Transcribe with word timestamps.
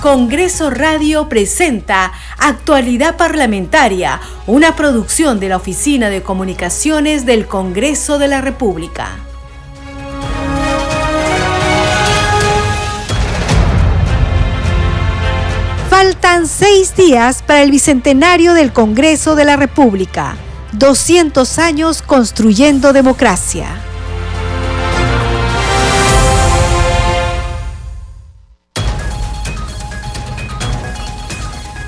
Congreso 0.00 0.70
Radio 0.70 1.28
presenta 1.28 2.12
Actualidad 2.38 3.18
Parlamentaria, 3.18 4.18
una 4.46 4.74
producción 4.74 5.38
de 5.40 5.50
la 5.50 5.58
Oficina 5.58 6.08
de 6.08 6.22
Comunicaciones 6.22 7.26
del 7.26 7.46
Congreso 7.46 8.18
de 8.18 8.28
la 8.28 8.40
República. 8.40 9.10
Faltan 15.90 16.46
seis 16.46 16.96
días 16.96 17.42
para 17.42 17.60
el 17.62 17.70
Bicentenario 17.70 18.54
del 18.54 18.72
Congreso 18.72 19.34
de 19.34 19.44
la 19.44 19.56
República. 19.56 20.34
200 20.72 21.58
años 21.58 22.00
construyendo 22.00 22.94
democracia. 22.94 23.89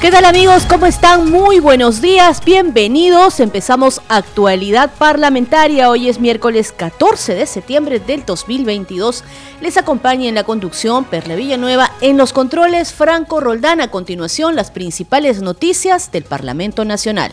¿Qué 0.03 0.11
tal 0.11 0.25
amigos? 0.25 0.67
¿Cómo 0.67 0.87
están? 0.87 1.31
Muy 1.31 1.61
buenos 1.61 2.03
días, 2.03 2.45
bienvenidos. 2.45 3.39
Empezamos 3.39 4.03
actualidad 4.09 4.91
parlamentaria. 4.99 5.89
Hoy 5.89 6.09
es 6.09 6.19
miércoles 6.19 6.73
14 6.73 7.37
de 7.37 7.47
septiembre 7.47 8.01
del 8.01 8.27
2022. 8.27 9.23
Les 9.61 9.77
acompaña 9.77 10.29
en 10.29 10.35
la 10.35 10.43
conducción 10.43 11.05
Perle 11.05 11.37
Villanueva, 11.37 11.93
en 12.01 12.17
los 12.17 12.33
controles 12.33 12.93
Franco 12.93 13.39
Roldán. 13.39 13.81
A 13.81 13.93
continuación, 13.93 14.57
las 14.57 14.73
principales 14.73 15.41
noticias 15.41 16.11
del 16.11 16.25
Parlamento 16.25 16.85
Nacional. 16.85 17.31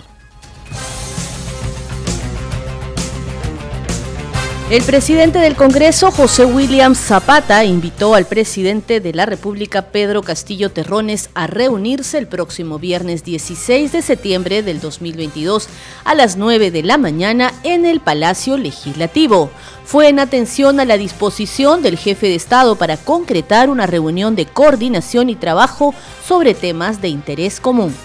El 4.70 4.84
presidente 4.84 5.40
del 5.40 5.56
Congreso, 5.56 6.12
José 6.12 6.46
William 6.46 6.94
Zapata, 6.94 7.66
invitó 7.66 8.14
al 8.14 8.28
presidente 8.28 9.00
de 9.00 9.14
la 9.14 9.26
República, 9.26 9.88
Pedro 9.88 10.22
Castillo 10.22 10.70
Terrones, 10.70 11.32
a 11.34 11.48
reunirse 11.48 12.20
el 12.20 12.28
próximo 12.28 12.78
viernes 12.78 13.24
16 13.24 13.92
de 13.92 14.04
septiembre 14.04 14.62
del 14.62 14.80
2022 14.80 15.68
a 16.04 16.14
las 16.14 16.38
9 16.38 16.70
de 16.70 16.84
la 16.84 17.00
mañana 17.00 17.52
en 17.64 17.88
el 17.88 18.00
Palacio 18.00 18.58
Legislativo. 18.58 19.50
Fue 19.86 20.08
en 20.08 20.20
atención 20.20 20.80
a 20.80 20.86
la 20.86 20.98
disposición 20.98 21.82
del 21.82 21.98
jefe 21.98 22.28
de 22.28 22.36
Estado 22.36 22.76
para 22.76 22.98
concretar 22.98 23.72
una 23.72 23.88
reunión 23.88 24.36
de 24.36 24.46
coordinación 24.46 25.32
y 25.32 25.36
trabajo 25.36 25.96
sobre 26.28 26.54
temas 26.54 27.02
de 27.02 27.08
interés 27.08 27.60
común. 27.60 27.96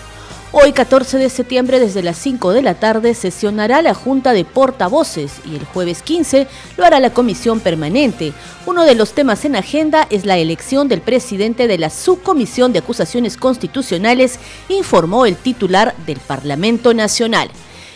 Hoy, 0.56 0.72
14 0.72 1.18
de 1.18 1.30
septiembre, 1.30 1.80
desde 1.80 2.04
las 2.04 2.16
5 2.16 2.52
de 2.52 2.62
la 2.62 2.74
tarde, 2.74 3.14
sesionará 3.14 3.82
la 3.82 3.92
Junta 3.92 4.32
de 4.32 4.44
Portavoces 4.44 5.40
y 5.44 5.56
el 5.56 5.64
jueves 5.64 6.00
15 6.00 6.46
lo 6.76 6.84
hará 6.84 7.00
la 7.00 7.12
Comisión 7.12 7.58
Permanente. 7.58 8.32
Uno 8.64 8.84
de 8.84 8.94
los 8.94 9.14
temas 9.14 9.44
en 9.44 9.56
agenda 9.56 10.06
es 10.10 10.24
la 10.24 10.38
elección 10.38 10.86
del 10.86 11.00
presidente 11.00 11.66
de 11.66 11.76
la 11.76 11.90
Subcomisión 11.90 12.72
de 12.72 12.78
Acusaciones 12.78 13.36
Constitucionales, 13.36 14.38
informó 14.68 15.26
el 15.26 15.34
titular 15.34 15.92
del 16.06 16.20
Parlamento 16.20 16.94
Nacional. 16.94 17.50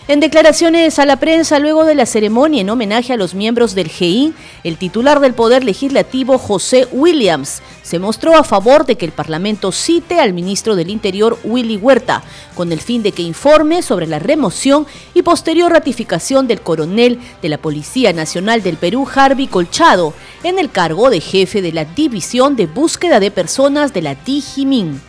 En 0.09 0.21
declaraciones 0.21 0.99
a 0.99 1.05
la 1.05 1.17
prensa 1.17 1.59
luego 1.59 1.85
de 1.85 1.95
la 1.95 2.07
ceremonia 2.07 2.63
en 2.63 2.71
homenaje 2.71 3.13
a 3.13 3.19
los 3.19 3.35
miembros 3.35 3.75
del 3.75 3.91
GEI, 3.91 4.33
el 4.65 4.79
titular 4.79 5.21
del 5.21 5.35
Poder 5.35 5.65
Legislativo, 5.65 6.39
José 6.39 6.89
Williams, 6.93 7.61
se 7.83 7.99
mostró 7.99 8.35
a 8.35 8.43
favor 8.43 8.87
de 8.87 8.97
que 8.97 9.05
el 9.05 9.13
Parlamento 9.13 9.71
cite 9.71 10.19
al 10.19 10.33
ministro 10.33 10.77
del 10.77 10.89
Interior, 10.89 11.39
Willy 11.45 11.77
Huerta, 11.77 12.23
con 12.55 12.73
el 12.73 12.81
fin 12.81 13.03
de 13.03 13.13
que 13.13 13.21
informe 13.21 13.83
sobre 13.83 14.07
la 14.07 14.19
remoción 14.19 14.87
y 15.13 15.21
posterior 15.21 15.71
ratificación 15.71 16.49
del 16.49 16.63
coronel 16.63 17.19
de 17.43 17.51
la 17.51 17.59
Policía 17.59 18.15
Nacional 18.15 18.63
del 18.63 18.79
Perú, 18.79 19.07
Harvey 19.15 19.47
Colchado, 19.47 20.15
en 20.43 20.59
el 20.59 20.71
cargo 20.71 21.11
de 21.11 21.21
jefe 21.21 21.61
de 21.61 21.73
la 21.73 21.85
División 21.85 22.57
de 22.57 22.65
Búsqueda 22.65 23.21
de 23.21 23.31
Personas 23.31 23.93
de 23.93 24.01
la 24.01 24.15
DIGIMIN. 24.15 25.03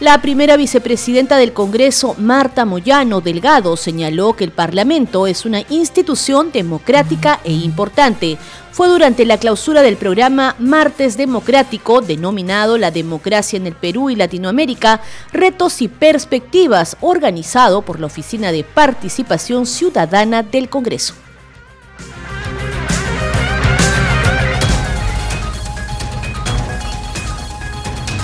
La 0.00 0.22
primera 0.22 0.56
vicepresidenta 0.56 1.36
del 1.36 1.52
Congreso, 1.52 2.14
Marta 2.16 2.64
Moyano 2.64 3.20
Delgado, 3.20 3.76
señaló 3.76 4.34
que 4.34 4.44
el 4.44 4.50
Parlamento 4.50 5.26
es 5.26 5.44
una 5.44 5.60
institución 5.68 6.52
democrática 6.52 7.38
e 7.44 7.52
importante. 7.52 8.38
Fue 8.72 8.88
durante 8.88 9.26
la 9.26 9.36
clausura 9.36 9.82
del 9.82 9.98
programa 9.98 10.56
Martes 10.58 11.18
Democrático, 11.18 12.00
denominado 12.00 12.78
La 12.78 12.90
Democracia 12.90 13.58
en 13.58 13.66
el 13.66 13.74
Perú 13.74 14.08
y 14.08 14.16
Latinoamérica, 14.16 15.02
Retos 15.34 15.82
y 15.82 15.88
Perspectivas, 15.88 16.96
organizado 17.02 17.82
por 17.82 18.00
la 18.00 18.06
Oficina 18.06 18.52
de 18.52 18.64
Participación 18.64 19.66
Ciudadana 19.66 20.42
del 20.42 20.70
Congreso. 20.70 21.12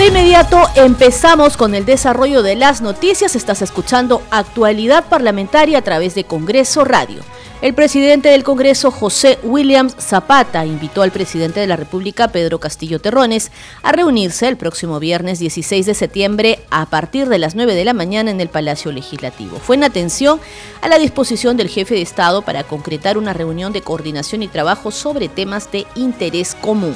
De 0.06 0.10
inmediato 0.10 0.62
empezamos 0.76 1.56
con 1.56 1.74
el 1.74 1.84
desarrollo 1.84 2.44
de 2.44 2.54
las 2.54 2.80
noticias. 2.80 3.34
Estás 3.34 3.60
escuchando 3.60 4.22
actualidad 4.30 5.06
parlamentaria 5.08 5.78
a 5.78 5.82
través 5.82 6.14
de 6.14 6.22
Congreso 6.22 6.84
Radio. 6.84 7.22
El 7.60 7.74
presidente 7.74 8.28
del 8.28 8.44
Congreso, 8.44 8.92
José 8.92 9.40
Williams 9.42 9.96
Zapata, 9.98 10.64
invitó 10.64 11.02
al 11.02 11.10
presidente 11.10 11.58
de 11.58 11.66
la 11.66 11.74
República, 11.74 12.28
Pedro 12.28 12.60
Castillo 12.60 13.00
Terrones, 13.00 13.50
a 13.82 13.90
reunirse 13.90 14.46
el 14.46 14.56
próximo 14.56 15.00
viernes 15.00 15.40
16 15.40 15.86
de 15.86 15.94
septiembre 15.94 16.60
a 16.70 16.86
partir 16.86 17.28
de 17.28 17.40
las 17.40 17.56
9 17.56 17.74
de 17.74 17.84
la 17.84 17.92
mañana 17.92 18.30
en 18.30 18.40
el 18.40 18.48
Palacio 18.48 18.92
Legislativo. 18.92 19.58
Fue 19.58 19.74
en 19.74 19.82
atención 19.82 20.38
a 20.82 20.88
la 20.88 21.00
disposición 21.00 21.56
del 21.56 21.68
jefe 21.68 21.96
de 21.96 22.02
Estado 22.02 22.42
para 22.42 22.62
concretar 22.62 23.18
una 23.18 23.32
reunión 23.32 23.72
de 23.72 23.82
coordinación 23.82 24.44
y 24.44 24.48
trabajo 24.48 24.92
sobre 24.92 25.28
temas 25.28 25.72
de 25.72 25.84
interés 25.96 26.54
común. 26.54 26.94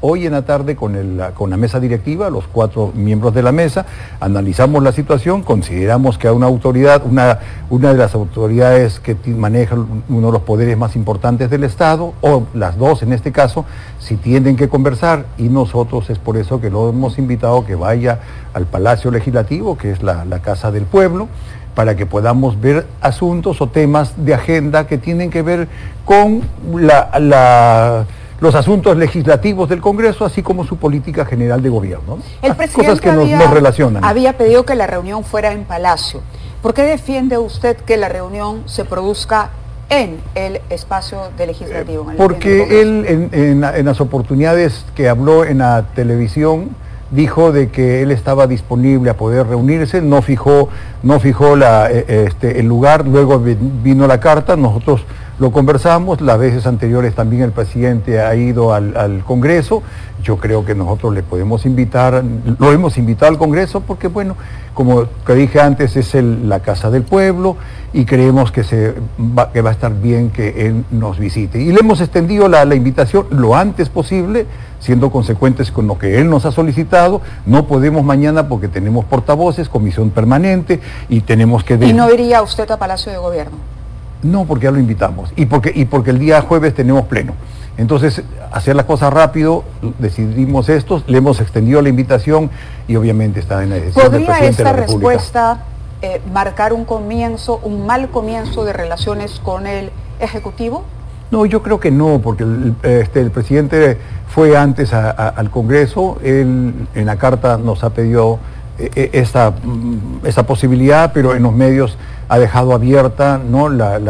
hoy 0.00 0.26
en 0.26 0.32
la 0.32 0.42
tarde 0.42 0.76
con, 0.76 1.16
la 1.18 1.56
mesa 1.56 1.80
directiva, 1.80 2.30
los 2.30 2.46
cuatro 2.46 2.92
miembros 2.94 3.34
de 3.34 3.42
la 3.42 3.52
mesa, 3.52 3.86
analizamos 4.20 4.82
la 4.82 4.92
situación, 4.92 5.42
consideramos 5.42 6.18
que 6.18 6.28
a 6.28 6.32
una 6.32 6.46
autoridad, 6.46 7.02
una, 7.04 7.38
una 7.70 7.92
de 7.92 7.98
las 7.98 8.14
autoridades 8.14 9.00
que 9.00 9.16
maneja 9.26 9.76
uno 10.08 10.26
de 10.28 10.32
los 10.32 10.42
poderes 10.42 10.76
más 10.76 10.96
importantes 10.96 11.50
del 11.50 11.64
Estado, 11.64 12.14
o 12.20 12.44
las 12.54 12.76
dos 12.76 13.02
en 13.02 13.12
este 13.12 13.32
caso, 13.32 13.64
si 13.98 14.16
tienen 14.16 14.56
que 14.56 14.68
conversar, 14.68 15.26
y 15.36 15.44
nosotros 15.44 16.10
es 16.10 16.18
por 16.18 16.36
eso 16.36 16.60
que 16.60 16.70
lo 16.70 16.88
hemos 16.88 17.18
invitado 17.18 17.64
que 17.64 17.74
vaya 17.74 18.20
al 18.54 18.66
Palacio 18.66 19.10
Legislativo, 19.10 19.76
que 19.76 19.90
es 19.90 20.02
la, 20.02 20.24
Casa 20.38 20.70
del 20.70 20.84
Pueblo, 20.84 21.28
para 21.74 21.96
que 21.96 22.06
podamos 22.06 22.60
ver 22.60 22.86
asuntos 23.00 23.60
o 23.60 23.66
temas 23.68 24.24
de 24.24 24.34
agenda 24.34 24.86
que 24.86 24.98
tienen 24.98 25.30
que 25.30 25.42
ver 25.42 25.68
con 26.04 26.42
la 26.74 28.06
los 28.40 28.54
asuntos 28.54 28.96
legislativos 28.96 29.68
del 29.68 29.80
Congreso, 29.80 30.24
así 30.24 30.42
como 30.42 30.64
su 30.64 30.76
política 30.76 31.24
general 31.24 31.62
de 31.62 31.68
gobierno. 31.68 32.18
El 32.42 32.54
presidente 32.54 32.90
cosas 32.90 33.00
que 33.00 33.12
nos, 33.12 33.50
relacionan. 33.50 34.04
Había 34.04 34.36
pedido 34.36 34.64
que 34.64 34.74
la 34.74 34.86
reunión 34.86 35.24
fuera 35.24 35.52
en 35.52 35.64
Palacio. 35.64 36.20
¿Por 36.62 36.74
qué 36.74 36.82
defiende 36.82 37.38
usted 37.38 37.76
que 37.76 37.96
la 37.96 38.08
reunión 38.08 38.62
se 38.66 38.84
produzca 38.84 39.50
en 39.90 40.20
el 40.34 40.60
espacio 40.68 41.18
de 41.36 41.46
legislativo? 41.46 42.06
porque 42.16 42.82
él 42.82 43.30
en, 43.32 43.84
las 43.84 44.00
oportunidades 44.00 44.84
que 44.94 45.08
habló 45.08 45.44
en 45.44 45.58
la 45.58 45.86
televisión 45.94 46.70
dijo 47.10 47.52
de 47.52 47.70
que 47.70 48.02
él 48.02 48.10
estaba 48.10 48.46
disponible 48.46 49.10
a 49.10 49.16
poder 49.16 49.46
reunirse, 49.46 50.02
no 50.02 50.20
fijó, 50.20 50.68
no 51.02 51.18
fijó 51.20 51.56
la, 51.56 51.90
eh, 51.90 52.26
este, 52.26 52.60
el 52.60 52.66
lugar, 52.66 53.06
luego 53.06 53.40
vino 53.40 54.06
la 54.06 54.20
carta, 54.20 54.56
nosotros 54.56 55.04
lo 55.38 55.52
conversamos, 55.52 56.20
las 56.20 56.38
veces 56.38 56.66
anteriores 56.66 57.14
también 57.14 57.42
el 57.42 57.52
presidente 57.52 58.20
ha 58.20 58.34
ido 58.34 58.74
al, 58.74 59.22
Congreso, 59.24 59.82
yo 60.22 60.36
creo 60.38 60.64
que 60.64 60.74
nosotros 60.74 61.14
le 61.14 61.22
podemos 61.22 61.64
invitar, 61.64 62.24
lo 62.58 62.72
hemos 62.72 62.98
invitado 62.98 63.30
al 63.30 63.38
Congreso 63.38 63.80
porque 63.80 64.08
bueno, 64.08 64.36
como 64.74 65.04
te 65.04 65.34
dije 65.34 65.60
antes, 65.60 65.96
es 65.96 66.14
la 66.14 66.60
casa 66.60 66.90
del 66.90 67.02
pueblo 67.02 67.56
y 67.92 68.04
creemos 68.04 68.50
que, 68.50 68.64
se 68.64 68.94
va, 69.18 69.52
que 69.52 69.62
va 69.62 69.70
a 69.70 69.72
estar 69.72 69.92
bien 69.94 70.30
que 70.30 70.66
él 70.66 70.84
nos 70.90 71.18
visite. 71.18 71.60
Y 71.60 71.72
le 71.72 71.80
hemos 71.80 72.00
extendido 72.00 72.48
la, 72.48 72.62
invitación 72.74 73.26
lo 73.30 73.54
antes 73.54 73.88
posible, 73.88 74.46
siendo 74.80 75.10
consecuentes 75.10 75.70
con 75.70 75.86
lo 75.86 75.98
que 75.98 76.18
él 76.18 76.28
nos 76.28 76.46
ha 76.46 76.52
solicitado. 76.52 77.20
No 77.46 77.66
podemos 77.66 78.04
mañana 78.04 78.48
porque 78.48 78.66
tenemos 78.66 79.04
portavoces, 79.04 79.68
comisión 79.68 80.10
permanente 80.10 80.80
y 81.08 81.20
tenemos 81.20 81.62
que... 81.62 81.74
¿Y 81.74 81.92
no 81.92 82.12
iría 82.12 82.42
usted 82.42 82.68
a 82.70 82.76
Palacio 82.76 83.12
de 83.12 83.18
Gobierno? 83.18 83.77
No, 84.22 84.44
porque 84.44 84.64
ya 84.64 84.70
lo 84.70 84.78
invitamos 84.78 85.32
y 85.36 85.46
porque, 85.46 85.72
y 85.74 85.84
porque 85.84 86.10
el 86.10 86.18
día 86.18 86.42
jueves 86.42 86.74
tenemos 86.74 87.04
pleno. 87.04 87.34
Entonces, 87.76 88.22
hacer 88.50 88.74
las 88.74 88.86
cosas 88.86 89.12
rápido, 89.12 89.62
decidimos 89.98 90.68
esto, 90.68 91.02
le 91.06 91.18
hemos 91.18 91.40
extendido 91.40 91.80
la 91.80 91.88
invitación 91.88 92.50
y 92.88 92.96
obviamente 92.96 93.38
está 93.38 93.62
en 93.62 93.70
la 93.70 93.76
decisión 93.76 94.10
del 94.10 94.24
presidente 94.24 94.58
de 94.58 94.64
la 94.64 94.72
respuesta 94.72 95.64
eh, 96.00 96.20
marcar 96.32 96.72
un 96.72 96.84
comienzo, 96.84 97.60
un 97.64 97.84
mal 97.84 98.08
comienzo 98.08 98.64
de 98.64 98.72
relaciones 98.72 99.40
con 99.40 99.66
el 99.66 99.90
Ejecutivo? 100.20 100.84
No, 101.32 101.44
yo 101.44 101.60
creo 101.62 101.80
que 101.80 101.90
no, 101.90 102.20
porque 102.20 102.44
el, 102.44 102.74
este, 102.84 103.20
el 103.20 103.32
presidente 103.32 103.98
fue 104.28 104.56
antes 104.56 104.92
al 104.92 105.50
Congreso, 105.50 106.18
él 106.22 106.86
en 106.94 107.06
la 107.06 107.16
carta 107.16 107.56
nos 107.56 107.82
ha 107.82 107.90
pedido 107.90 108.38
esa, 108.78 109.50
mm, 109.50 110.26
esa, 110.26 110.44
posibilidad, 110.44 111.12
pero 111.12 111.34
en 111.34 111.42
los 111.42 111.52
medios 111.52 111.98
ha 112.28 112.38
dejado 112.38 112.72
abierta 112.72 113.38
¿no? 113.38 113.68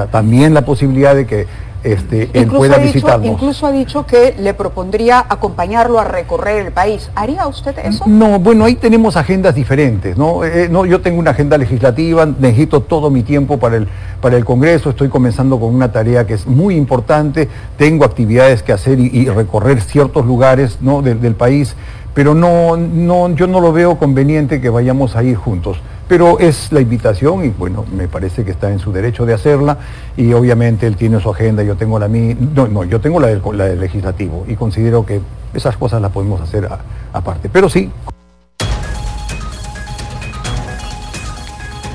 también 0.08 0.54
la 0.54 0.62
posibilidad 0.62 1.14
de 1.14 1.26
que 1.26 1.46
este, 1.84 2.28
él 2.32 2.48
pueda 2.48 2.76
visitarnos. 2.78 3.28
Incluso 3.28 3.66
ha 3.66 3.72
dicho 3.72 4.04
que 4.04 4.34
le 4.38 4.52
propondría 4.52 5.24
acompañarlo 5.28 6.00
a 6.00 6.04
recorrer 6.04 6.66
el 6.66 6.72
país. 6.72 7.08
¿Haría 7.14 7.46
usted 7.46 7.78
eso? 7.78 8.04
No, 8.06 8.40
bueno, 8.40 8.64
ahí 8.64 8.74
tenemos 8.74 9.16
agendas 9.16 9.54
diferentes. 9.54 10.16
¿no? 10.16 10.44
Eh, 10.44 10.68
no 10.68 10.86
yo 10.86 11.00
tengo 11.00 11.20
una 11.20 11.30
agenda 11.30 11.56
legislativa, 11.56 12.26
necesito 12.26 12.80
todo 12.80 13.10
mi 13.10 13.22
tiempo 13.22 13.58
para 13.58 13.76
el, 13.76 13.88
para 14.20 14.36
el 14.36 14.44
Congreso, 14.44 14.90
estoy 14.90 15.08
comenzando 15.08 15.60
con 15.60 15.72
una 15.72 15.92
tarea 15.92 16.26
que 16.26 16.34
es 16.34 16.46
muy 16.46 16.74
importante, 16.74 17.48
tengo 17.76 18.04
actividades 18.04 18.62
que 18.62 18.72
hacer 18.72 18.98
y, 18.98 19.28
recorrer 19.28 19.80
ciertos 19.80 20.26
lugares 20.26 20.78
¿no? 20.80 21.02
del 21.02 21.34
país, 21.34 21.76
pero 22.14 22.34
no, 22.34 22.76
no, 22.76 23.34
yo 23.34 23.46
no 23.46 23.60
lo 23.60 23.72
veo 23.72 23.98
conveniente 23.98 24.60
que 24.60 24.70
vayamos 24.70 25.16
a 25.16 25.22
ir 25.22 25.36
juntos 25.36 25.78
pero 26.08 26.38
es 26.38 26.72
la 26.72 26.80
invitación 26.80 27.44
y 27.44 27.50
bueno, 27.50 27.84
me 27.94 28.08
parece 28.08 28.44
que 28.44 28.50
está 28.50 28.72
en 28.72 28.78
su 28.78 28.92
derecho 28.92 29.26
de 29.26 29.34
hacerla 29.34 29.76
y 30.16 30.32
obviamente 30.32 30.86
él 30.86 30.96
tiene 30.96 31.20
su 31.20 31.30
agenda, 31.30 31.62
yo 31.62 31.76
tengo 31.76 31.98
la 31.98 32.08
mía, 32.08 32.34
no, 32.54 32.66
no, 32.66 32.84
yo 32.84 33.00
tengo 33.00 33.20
la 33.20 33.28
la 33.28 33.64
del 33.66 33.80
legislativo 33.80 34.44
y 34.48 34.56
considero 34.56 35.04
que 35.04 35.20
esas 35.52 35.76
cosas 35.76 36.00
las 36.00 36.10
podemos 36.10 36.40
hacer 36.40 36.68
aparte, 37.12 37.48
pero 37.50 37.68
sí. 37.68 37.90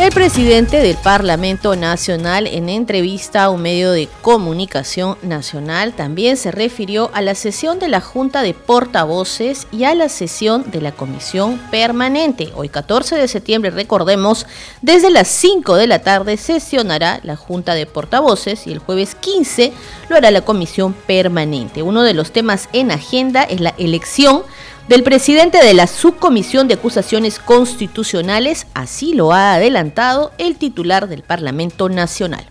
El 0.04 0.12
presidente 0.12 0.82
del 0.82 0.98
Parlamento 0.98 1.78
Nacional 1.78 2.46
en 2.46 2.68
entrevista 2.68 3.46
a 3.46 3.50
un 3.50 3.62
medio 3.62 3.94
de 3.94 4.10
comunicación 4.22 5.18
nacional 5.22 5.94
también 5.94 6.36
se 6.36 6.52
refirió 6.52 7.10
a 7.14 7.22
la 7.22 7.36
sesión 7.36 7.80
de 7.80 7.88
la 7.88 8.02
Junta 8.02 8.42
de 8.42 8.54
Portavoces 8.54 9.66
y 9.72 9.86
a 9.86 9.96
la 9.96 10.10
sesión 10.10 10.70
de 10.72 10.82
la 10.82 10.92
Comisión 10.92 11.58
Permanente. 11.72 12.52
Hoy 12.54 12.68
14 12.68 13.16
de 13.16 13.30
septiembre, 13.30 13.72
recordemos, 13.72 14.46
desde 14.82 15.10
las 15.10 15.30
5 15.30 15.78
de 15.78 15.88
la 15.88 16.00
tarde 16.00 16.36
sesionará 16.36 17.22
la 17.24 17.38
Junta 17.38 17.74
de 17.74 17.86
Portavoces 17.86 18.68
y 18.68 18.74
el 18.74 18.80
jueves 18.80 19.16
15 19.16 19.72
lo 20.10 20.18
hará 20.18 20.32
la 20.32 20.42
Comisión 20.42 20.92
Permanente. 20.92 21.82
Uno 21.82 22.04
de 22.04 22.14
los 22.14 22.34
temas 22.34 22.68
en 22.74 22.92
agenda 22.92 23.44
es 23.44 23.62
la 23.62 23.74
elección 23.78 24.44
del 24.88 25.04
presidente 25.04 25.64
de 25.64 25.74
la 25.74 25.88
Subcomisión 25.88 26.68
de 26.68 26.74
Acusaciones 26.74 27.40
Constitucionales, 27.40 28.68
así 28.74 29.14
lo 29.14 29.32
ha 29.32 29.54
adelantado 29.54 30.32
el 30.38 30.58
titular 30.58 31.08
del 31.08 31.24
Parlamento 31.24 31.88
Nacional. 31.88 32.46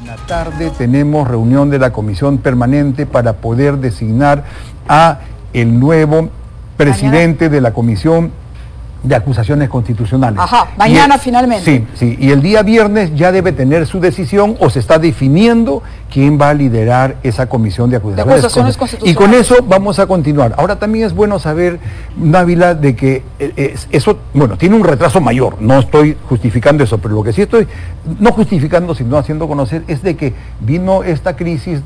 En 0.00 0.06
la 0.06 0.16
tarde 0.16 0.70
tenemos 0.76 1.26
reunión 1.28 1.70
de 1.70 1.78
la 1.78 1.92
Comisión 1.92 2.38
Permanente 2.38 3.06
para 3.06 3.34
poder 3.34 3.78
designar 3.78 4.44
a 4.88 5.20
el 5.52 5.78
nuevo 5.78 6.30
presidente 6.76 7.48
de 7.48 7.60
la 7.60 7.72
Comisión 7.72 8.32
de 9.04 9.14
acusaciones 9.14 9.68
constitucionales. 9.68 10.40
Ajá, 10.40 10.68
mañana 10.76 11.18
finalmente. 11.18 11.64
Sí, 11.64 11.86
sí, 11.94 12.16
y 12.18 12.30
el 12.30 12.42
día 12.42 12.62
viernes 12.62 13.14
ya 13.14 13.30
debe 13.30 13.52
tener 13.52 13.86
su 13.86 14.00
decisión 14.00 14.56
o 14.60 14.70
se 14.70 14.80
está 14.80 14.98
definiendo 14.98 15.82
quién 16.10 16.40
va 16.40 16.48
a 16.48 16.54
liderar 16.54 17.16
esa 17.22 17.46
comisión 17.46 17.90
de 17.90 17.96
acusaciones, 17.96 18.76
constitucionales. 18.76 19.02
Y 19.04 19.14
con 19.14 19.34
eso 19.34 19.56
vamos 19.66 19.98
a 19.98 20.06
continuar. 20.06 20.54
Ahora 20.56 20.76
también 20.78 21.04
es 21.04 21.14
bueno 21.14 21.38
saber, 21.38 21.78
Návila, 22.16 22.74
de 22.74 22.96
que 22.96 23.22
eh, 23.38 23.76
eso, 23.90 24.18
bueno, 24.32 24.56
tiene 24.56 24.74
un 24.74 24.84
retraso 24.84 25.20
mayor, 25.20 25.60
no 25.60 25.78
estoy 25.78 26.16
justificando 26.28 26.82
eso, 26.82 26.98
pero 26.98 27.14
lo 27.14 27.22
que 27.22 27.32
sí 27.32 27.42
estoy, 27.42 27.68
no 28.18 28.32
justificando, 28.32 28.94
sino 28.94 29.18
haciendo 29.18 29.46
conocer, 29.46 29.84
es 29.86 30.02
de 30.02 30.16
que 30.16 30.32
vino 30.60 31.02
esta 31.02 31.36
crisis 31.36 31.80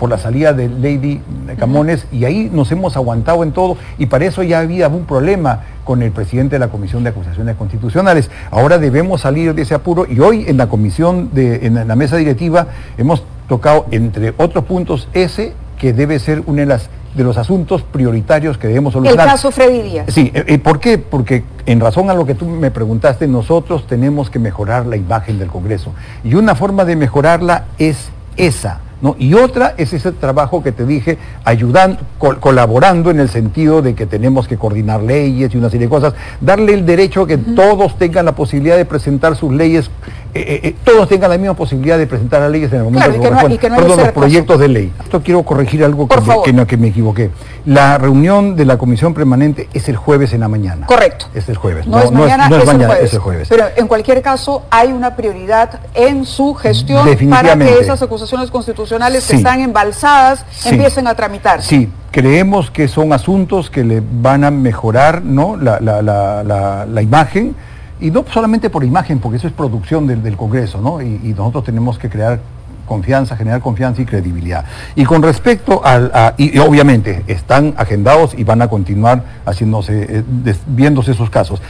por 0.00 0.08
la 0.08 0.16
salida 0.16 0.54
de 0.54 0.70
Lady 0.70 1.20
Camones 1.58 2.06
y 2.10 2.24
ahí 2.24 2.48
nos 2.50 2.72
hemos 2.72 2.96
aguantado 2.96 3.44
en 3.44 3.52
todo 3.52 3.76
y 3.98 4.06
para 4.06 4.24
eso 4.24 4.42
ya 4.42 4.60
había 4.60 4.88
un 4.88 5.04
problema 5.04 5.60
con 5.84 6.02
el 6.02 6.10
presidente 6.10 6.56
de 6.56 6.58
la 6.58 6.68
Comisión 6.68 7.04
de 7.04 7.10
Acusaciones 7.10 7.54
Constitucionales. 7.56 8.30
Ahora 8.50 8.78
debemos 8.78 9.20
salir 9.20 9.54
de 9.54 9.60
ese 9.60 9.74
apuro 9.74 10.06
y 10.10 10.18
hoy 10.20 10.46
en 10.48 10.56
la 10.56 10.70
comisión, 10.70 11.28
de, 11.34 11.66
en 11.66 11.86
la 11.86 11.96
mesa 11.96 12.16
directiva, 12.16 12.68
hemos 12.96 13.24
tocado, 13.46 13.84
entre 13.90 14.32
otros 14.38 14.64
puntos, 14.64 15.06
ese 15.12 15.52
que 15.78 15.92
debe 15.92 16.18
ser 16.18 16.42
uno 16.46 16.60
de, 16.60 16.66
las, 16.66 16.88
de 17.14 17.22
los 17.22 17.36
asuntos 17.36 17.82
prioritarios 17.82 18.56
que 18.56 18.68
debemos 18.68 18.94
solucionar. 18.94 19.26
El 19.26 19.32
caso 19.32 19.50
Freddy 19.50 19.82
Díaz. 19.82 20.06
Sí, 20.08 20.30
eh, 20.32 20.44
eh, 20.46 20.58
¿por 20.58 20.80
qué? 20.80 20.96
Porque 20.96 21.44
en 21.66 21.78
razón 21.78 22.08
a 22.08 22.14
lo 22.14 22.24
que 22.24 22.34
tú 22.34 22.46
me 22.46 22.70
preguntaste, 22.70 23.28
nosotros 23.28 23.86
tenemos 23.86 24.30
que 24.30 24.38
mejorar 24.38 24.86
la 24.86 24.96
imagen 24.96 25.38
del 25.38 25.48
Congreso. 25.48 25.92
Y 26.24 26.36
una 26.36 26.54
forma 26.54 26.86
de 26.86 26.96
mejorarla 26.96 27.64
es 27.76 28.08
esa 28.38 28.80
y 29.18 29.34
otra 29.34 29.74
es 29.78 29.92
ese 29.92 30.12
trabajo 30.12 30.62
que 30.62 30.72
te 30.72 30.84
dije, 30.84 31.16
ayudando, 31.44 31.98
colaborando 32.18 33.10
en 33.10 33.18
el 33.18 33.30
sentido 33.30 33.80
de 33.80 33.94
que 33.94 34.04
tenemos 34.06 34.46
que 34.46 34.58
coordinar 34.58 35.02
leyes 35.02 35.54
y 35.54 35.56
una 35.56 35.70
serie 35.70 35.86
de 35.86 35.90
cosas, 35.90 36.14
darle 36.40 36.74
el 36.74 36.84
derecho 36.84 37.22
a 37.22 37.26
que 37.26 37.38
todos 37.38 37.96
tengan 37.96 38.26
la 38.26 38.34
posibilidad 38.34 38.76
de 38.76 38.84
presentar 38.84 39.36
sus 39.36 39.52
leyes, 39.52 39.90
eh, 40.32 40.40
eh, 40.46 40.60
eh, 40.62 40.76
todos 40.84 41.08
tengan 41.08 41.30
la 41.30 41.38
misma 41.38 41.54
posibilidad 41.54 41.98
de 41.98 42.06
presentar 42.06 42.40
las 42.40 42.50
leyes 42.50 42.72
en 42.72 42.78
el 42.78 42.84
momento 42.84 43.10
que, 43.58 43.68
no, 43.68 43.80
los 43.80 44.08
proyectos 44.12 44.60
de 44.60 44.68
ley. 44.68 44.92
Esto 45.02 45.22
quiero 45.22 45.42
corregir 45.42 45.84
algo 45.84 46.06
que 46.06 46.52
me, 46.52 46.66
que, 46.66 46.76
me 46.76 46.88
equivoqué. 46.88 47.30
La 47.66 47.98
reunión 47.98 48.54
de 48.54 48.64
la 48.64 48.78
comisión 48.78 49.12
permanente 49.12 49.68
es 49.74 49.88
el 49.88 49.96
jueves 49.96 50.32
en 50.32 50.40
la 50.40 50.48
mañana. 50.48 50.86
Correcto. 50.86 51.26
Es 51.34 51.48
el 51.48 51.56
jueves. 51.56 51.86
No, 51.86 51.98
es 51.98 52.12
mañana, 52.12 52.48
es, 52.48 52.64
mañana 52.64 52.94
es 52.98 53.12
el 53.12 53.18
jueves. 53.18 53.48
Pero 53.48 53.64
en 53.76 53.88
cualquier 53.88 54.22
caso 54.22 54.62
hay 54.70 54.92
una 54.92 55.16
prioridad 55.16 55.80
en 55.94 56.24
su 56.24 56.54
gestión 56.54 57.08
para 57.28 57.56
que 57.56 57.78
esas 57.80 58.00
acusaciones 58.00 58.50
constitucionales 58.52 59.26
que 59.26 59.36
están 59.36 59.60
embalsadas 59.60 60.44
empiecen 60.64 61.08
a 61.08 61.14
tramitar. 61.14 61.60
Sí, 61.60 61.90
creemos 62.10 62.70
que 62.70 62.88
son 62.88 63.12
asuntos 63.12 63.70
que 63.70 63.84
le 63.84 64.00
van 64.00 64.44
a 64.44 64.50
mejorar 64.50 65.22
¿no? 65.22 65.56
la, 65.56 67.02
imagen, 67.02 67.54
y 68.00 68.10
no 68.10 68.24
solamente 68.32 68.70
por 68.70 68.84
imagen, 68.84 69.18
porque 69.18 69.36
eso 69.36 69.46
es 69.46 69.52
producción 69.52 70.06
del, 70.06 70.36
Congreso, 70.36 70.80
¿no? 70.80 71.02
Y, 71.02 71.34
nosotros 71.36 71.64
tenemos 71.64 71.98
que 71.98 72.08
crear 72.08 72.40
confianza, 72.86 73.36
generar 73.36 73.60
confianza 73.60 74.02
y 74.02 74.06
credibilidad. 74.06 74.64
Y 74.96 75.04
con 75.04 75.22
respecto 75.22 75.84
al, 75.84 76.10
a, 76.12 76.34
y, 76.36 76.58
obviamente 76.58 77.24
están 77.26 77.74
agendados 77.76 78.34
y 78.36 78.44
van 78.44 78.62
a 78.62 78.68
continuar 78.68 79.22
haciéndose, 79.44 80.18
eh, 80.18 80.56
viéndose 80.66 81.12
esos 81.12 81.30
casos. 81.30 81.60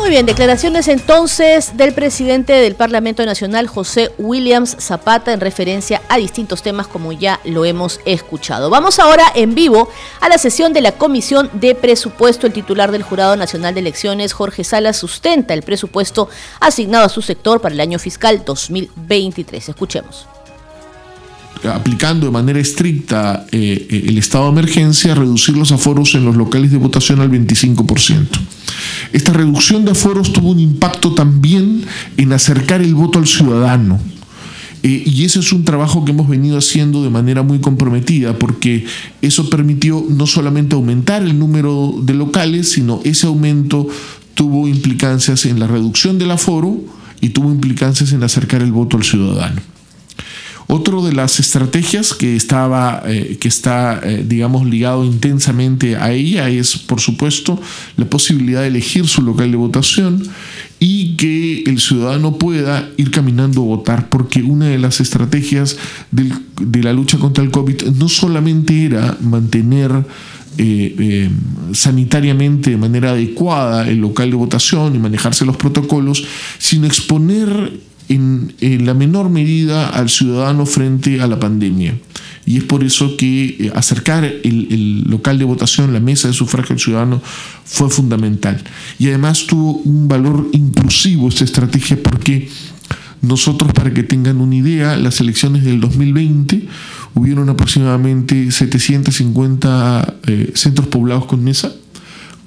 Muy 0.00 0.08
bien, 0.08 0.24
declaraciones 0.24 0.88
entonces 0.88 1.76
del 1.76 1.92
presidente 1.92 2.54
del 2.54 2.74
Parlamento 2.74 3.24
Nacional, 3.26 3.66
José 3.66 4.10
Williams 4.16 4.74
Zapata, 4.80 5.34
en 5.34 5.40
referencia 5.40 6.00
a 6.08 6.16
distintos 6.16 6.62
temas 6.62 6.86
como 6.86 7.12
ya 7.12 7.38
lo 7.44 7.66
hemos 7.66 8.00
escuchado. 8.06 8.70
Vamos 8.70 8.98
ahora 8.98 9.24
en 9.34 9.54
vivo 9.54 9.90
a 10.22 10.30
la 10.30 10.38
sesión 10.38 10.72
de 10.72 10.80
la 10.80 10.92
Comisión 10.92 11.50
de 11.52 11.74
Presupuesto. 11.74 12.46
El 12.46 12.54
titular 12.54 12.92
del 12.92 13.02
Jurado 13.02 13.36
Nacional 13.36 13.74
de 13.74 13.80
Elecciones, 13.80 14.32
Jorge 14.32 14.64
Salas, 14.64 14.96
sustenta 14.96 15.52
el 15.52 15.62
presupuesto 15.62 16.30
asignado 16.60 17.04
a 17.04 17.10
su 17.10 17.20
sector 17.20 17.60
para 17.60 17.74
el 17.74 17.80
año 17.80 17.98
fiscal 17.98 18.42
2023. 18.44 19.68
Escuchemos 19.68 20.26
aplicando 21.62 22.24
de 22.24 22.32
manera 22.32 22.58
estricta 22.58 23.44
eh, 23.52 23.86
eh, 23.90 24.04
el 24.08 24.16
estado 24.16 24.44
de 24.44 24.50
emergencia, 24.52 25.14
reducir 25.14 25.54
los 25.58 25.70
aforos 25.72 26.14
en 26.14 26.24
los 26.24 26.34
locales 26.34 26.70
de 26.70 26.78
votación 26.78 27.20
al 27.20 27.30
25%. 27.30 28.28
Esta 29.12 29.32
reducción 29.32 29.84
de 29.84 29.92
aforos 29.92 30.32
tuvo 30.32 30.50
un 30.50 30.60
impacto 30.60 31.14
también 31.14 31.84
en 32.16 32.32
acercar 32.32 32.82
el 32.82 32.94
voto 32.94 33.18
al 33.18 33.26
ciudadano. 33.26 33.98
Eh, 34.82 35.02
y 35.04 35.24
ese 35.24 35.40
es 35.40 35.52
un 35.52 35.64
trabajo 35.64 36.04
que 36.04 36.12
hemos 36.12 36.28
venido 36.28 36.56
haciendo 36.56 37.02
de 37.02 37.10
manera 37.10 37.42
muy 37.42 37.60
comprometida 37.60 38.38
porque 38.38 38.86
eso 39.20 39.50
permitió 39.50 40.02
no 40.08 40.26
solamente 40.26 40.74
aumentar 40.74 41.22
el 41.22 41.38
número 41.38 41.94
de 42.02 42.14
locales, 42.14 42.70
sino 42.70 43.00
ese 43.04 43.26
aumento 43.26 43.86
tuvo 44.34 44.68
implicancias 44.68 45.44
en 45.44 45.60
la 45.60 45.66
reducción 45.66 46.18
del 46.18 46.30
aforo, 46.30 46.80
y 47.20 47.30
tuvo 47.30 47.50
implicancias 47.50 48.12
en 48.12 48.22
acercar 48.22 48.62
el 48.62 48.72
voto 48.72 48.96
al 48.96 49.04
ciudadano. 49.04 49.60
Otra 50.72 51.02
de 51.02 51.12
las 51.12 51.40
estrategias 51.40 52.14
que, 52.14 52.36
estaba, 52.36 53.02
eh, 53.04 53.38
que 53.40 53.48
está, 53.48 54.00
eh, 54.04 54.24
digamos, 54.24 54.64
ligado 54.64 55.04
intensamente 55.04 55.96
a 55.96 56.12
ella 56.12 56.48
es, 56.48 56.78
por 56.78 57.00
supuesto, 57.00 57.60
la 57.96 58.04
posibilidad 58.04 58.60
de 58.60 58.68
elegir 58.68 59.08
su 59.08 59.20
local 59.22 59.50
de 59.50 59.56
votación 59.56 60.22
y 60.78 61.16
que 61.16 61.64
el 61.66 61.80
ciudadano 61.80 62.38
pueda 62.38 62.88
ir 62.96 63.10
caminando 63.10 63.62
a 63.62 63.64
votar, 63.64 64.08
porque 64.10 64.44
una 64.44 64.66
de 64.66 64.78
las 64.78 65.00
estrategias 65.00 65.76
de 66.12 66.82
la 66.84 66.92
lucha 66.92 67.18
contra 67.18 67.42
el 67.42 67.50
COVID 67.50 67.86
no 67.98 68.08
solamente 68.08 68.84
era 68.84 69.18
mantener 69.20 69.90
eh, 70.56 71.30
sanitariamente 71.72 72.70
de 72.70 72.76
manera 72.76 73.10
adecuada 73.10 73.88
el 73.88 73.98
local 73.98 74.30
de 74.30 74.36
votación 74.36 74.94
y 74.94 75.00
manejarse 75.00 75.44
los 75.44 75.56
protocolos, 75.56 76.24
sino 76.58 76.86
exponer 76.86 77.89
en, 78.10 78.84
la 78.84 78.92
menor 78.92 79.30
medida 79.30 79.88
al 79.88 80.10
ciudadano 80.10 80.66
frente 80.66 81.20
a 81.20 81.26
la 81.26 81.38
pandemia. 81.38 81.96
Y 82.44 82.56
es 82.56 82.64
por 82.64 82.82
eso 82.82 83.16
que 83.16 83.44
eh, 83.44 83.72
acercar 83.74 84.24
el, 84.24 85.04
local 85.06 85.38
de 85.38 85.44
votación, 85.44 85.92
la 85.92 86.00
mesa 86.00 86.26
de 86.28 86.34
sufragio 86.34 86.74
al 86.74 86.80
ciudadano, 86.80 87.22
fue 87.64 87.88
fundamental. 87.88 88.62
Y 88.98 89.08
además 89.08 89.46
tuvo 89.46 89.74
un 89.84 90.08
valor 90.08 90.48
inclusivo 90.52 91.28
esta 91.28 91.44
estrategia 91.44 91.98
porque 92.02 92.48
nosotros, 93.22 93.72
para 93.72 93.94
que 93.94 94.02
tengan 94.02 94.40
una 94.40 94.56
idea, 94.56 94.96
las 94.96 95.20
elecciones 95.20 95.64
del 95.64 95.80
2020 95.80 96.66
hubieron 97.14 97.48
aproximadamente 97.48 98.50
750 98.50 100.14
eh, 100.26 100.52
centros 100.54 100.88
poblados 100.88 101.26
con 101.26 101.44
mesa, 101.44 101.72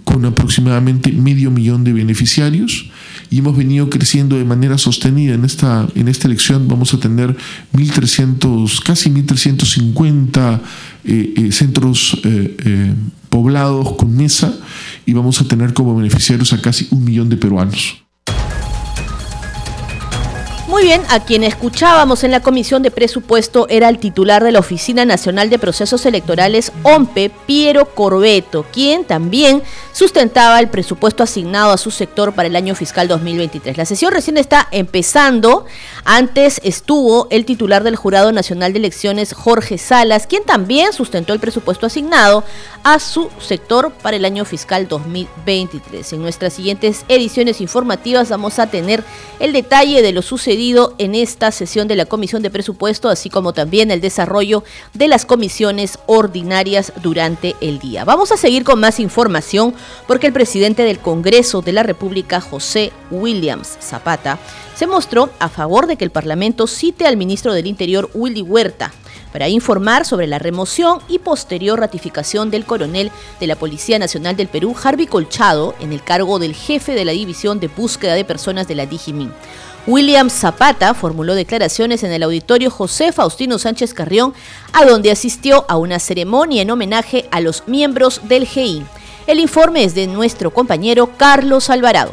con 0.04 0.26
aproximadamente 0.26 1.12
medio 1.14 1.52
millón 1.52 1.86
de 1.86 1.94
beneficiarios 1.94 2.90
y 3.34 3.40
hemos 3.40 3.58
venido 3.58 3.90
creciendo 3.90 4.38
de 4.38 4.46
manera 4.46 4.78
sostenida. 4.78 5.34
En 5.34 5.44
esta, 5.44 5.88
en 5.96 6.08
esta 6.08 6.28
elección 6.28 6.68
vamos 6.68 6.94
a 6.94 7.00
tener 7.00 7.36
1.300, 7.74 8.84
casi 8.84 9.10
1.350 9.10 10.62
eh, 11.06 11.34
eh, 11.36 11.52
centros 11.52 12.22
eh, 12.26 12.94
poblados 13.30 13.94
con 13.94 14.16
mesa 14.16 14.56
y 15.08 15.14
vamos 15.14 15.42
a 15.42 15.48
tener 15.48 15.74
como 15.74 15.96
beneficiarios 15.96 16.54
a 16.54 16.62
casi 16.62 16.88
un 16.92 17.06
millón 17.06 17.28
de 17.30 17.38
peruanos. 17.38 18.04
Bien, 20.84 21.02
a 21.08 21.24
quien 21.24 21.46
escuchábamos 21.46 22.26
en 22.26 22.32
la 22.32 22.42
Comisión 22.42 22.84
de 22.84 22.92
Presupuesto 22.92 23.68
era 23.70 23.88
el 23.88 24.00
titular 24.00 24.44
de 24.44 24.52
la 24.52 24.60
Oficina 24.60 25.06
Nacional 25.06 25.50
de 25.50 25.58
Procesos 25.58 26.06
Electorales, 26.06 26.74
OMPE, 26.84 27.32
Piero 27.46 27.86
Corbeto, 27.96 28.66
quien 28.70 29.06
también 29.06 29.64
sustentaba 29.94 30.60
el 30.60 30.68
presupuesto 30.68 31.24
asignado 31.24 31.72
a 31.72 31.78
su 31.78 31.90
sector 31.90 32.34
para 32.34 32.50
el 32.50 32.56
año 32.58 32.76
fiscal 32.76 33.08
2023. 33.08 33.78
La 33.78 33.86
sesión 33.86 34.12
recién 34.12 34.36
está 34.36 34.68
empezando. 34.72 35.66
Antes 36.04 36.60
estuvo 36.66 37.28
el 37.30 37.46
titular 37.46 37.86
del 37.86 37.96
Jurado 37.96 38.34
Nacional 38.34 38.74
de 38.74 38.80
Elecciones, 38.80 39.32
Jorge 39.32 39.78
Salas, 39.78 40.28
quien 40.28 40.44
también 40.44 40.92
sustentó 40.92 41.32
el 41.32 41.40
presupuesto 41.40 41.86
asignado 41.86 42.44
a 42.84 43.00
su 43.00 43.30
sector 43.40 43.94
para 44.02 44.18
el 44.18 44.26
año 44.26 44.44
fiscal 44.44 44.90
2023. 44.90 46.12
En 46.12 46.22
nuestras 46.22 46.52
siguientes 46.52 47.06
ediciones 47.08 47.62
informativas 47.62 48.28
vamos 48.28 48.60
a 48.60 48.68
tener 48.68 49.02
el 49.40 49.54
detalle 49.54 50.02
de 50.02 50.12
lo 50.12 50.22
sucedido 50.22 50.73
en 50.98 51.14
esta 51.14 51.52
sesión 51.52 51.88
de 51.88 51.96
la 51.96 52.06
Comisión 52.06 52.42
de 52.42 52.50
Presupuesto, 52.50 53.10
así 53.10 53.30
como 53.30 53.54
también 53.54 53.92
el 53.92 54.02
desarrollo 54.02 54.64
de 54.94 55.08
las 55.08 55.26
comisiones 55.26 56.00
ordinarias 56.08 56.94
durante 57.04 57.56
el 57.62 57.78
día. 57.78 58.06
Vamos 58.06 58.32
a 58.32 58.38
seguir 58.38 58.64
con 58.64 58.80
más 58.80 59.00
información 59.00 59.76
porque 60.08 60.28
el 60.28 60.34
presidente 60.34 60.84
del 60.84 61.00
Congreso 61.00 61.62
de 61.62 61.74
la 61.74 61.84
República, 61.84 62.42
José 62.42 62.92
Williams 63.12 63.78
Zapata, 63.82 64.40
se 64.76 64.88
mostró 64.88 65.30
a 65.38 65.48
favor 65.48 65.86
de 65.86 65.96
que 65.96 66.06
el 66.06 66.12
Parlamento 66.12 66.66
cite 66.66 67.06
al 67.06 67.18
ministro 67.18 67.54
del 67.54 67.68
Interior, 67.68 68.10
Willy 68.16 68.42
Huerta, 68.42 68.92
para 69.34 69.50
informar 69.50 70.06
sobre 70.06 70.28
la 70.28 70.40
remoción 70.40 71.00
y 71.10 71.20
posterior 71.20 71.80
ratificación 71.80 72.52
del 72.52 72.66
coronel 72.66 73.12
de 73.40 73.48
la 73.48 73.58
Policía 73.58 74.00
Nacional 74.00 74.38
del 74.38 74.48
Perú, 74.48 74.76
Harvey 74.82 75.08
Colchado, 75.08 75.74
en 75.82 75.92
el 75.92 76.04
cargo 76.04 76.40
del 76.40 76.54
jefe 76.54 76.94
de 76.94 77.04
la 77.04 77.12
División 77.12 77.60
de 77.60 77.68
Búsqueda 77.68 78.14
de 78.14 78.24
Personas 78.24 78.68
de 78.68 78.76
la 78.76 78.86
Digimin. 78.86 79.34
William 79.88 80.30
Zapata 80.30 80.94
formuló 80.94 81.36
declaraciones 81.36 82.04
en 82.04 82.14
el 82.14 82.24
auditorio 82.24 82.70
José 82.70 83.12
Faustino 83.12 83.60
Sánchez 83.60 83.94
Carrión, 83.94 84.34
a 84.72 84.86
donde 84.86 85.12
asistió 85.12 85.66
a 85.68 85.78
una 85.78 86.00
ceremonia 86.00 86.62
en 86.62 86.72
homenaje 86.72 87.28
a 87.32 87.42
los 87.42 87.68
miembros 87.68 88.22
del 88.24 88.48
GI. 88.48 88.86
El 89.28 89.40
informe 89.40 89.84
es 89.84 89.96
de 89.96 90.08
nuestro 90.08 90.52
compañero 90.52 91.10
Carlos 91.18 91.70
Alvarado. 91.70 92.12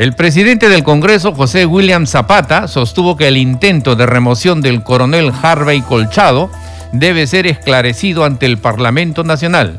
El 0.00 0.14
presidente 0.14 0.70
del 0.70 0.82
Congreso, 0.82 1.34
José 1.34 1.66
William 1.66 2.06
Zapata, 2.06 2.68
sostuvo 2.68 3.18
que 3.18 3.28
el 3.28 3.36
intento 3.36 3.96
de 3.96 4.06
remoción 4.06 4.62
del 4.62 4.82
coronel 4.82 5.30
Harvey 5.42 5.82
Colchado 5.82 6.50
debe 6.90 7.26
ser 7.26 7.46
esclarecido 7.46 8.24
ante 8.24 8.46
el 8.46 8.56
Parlamento 8.56 9.24
Nacional 9.24 9.78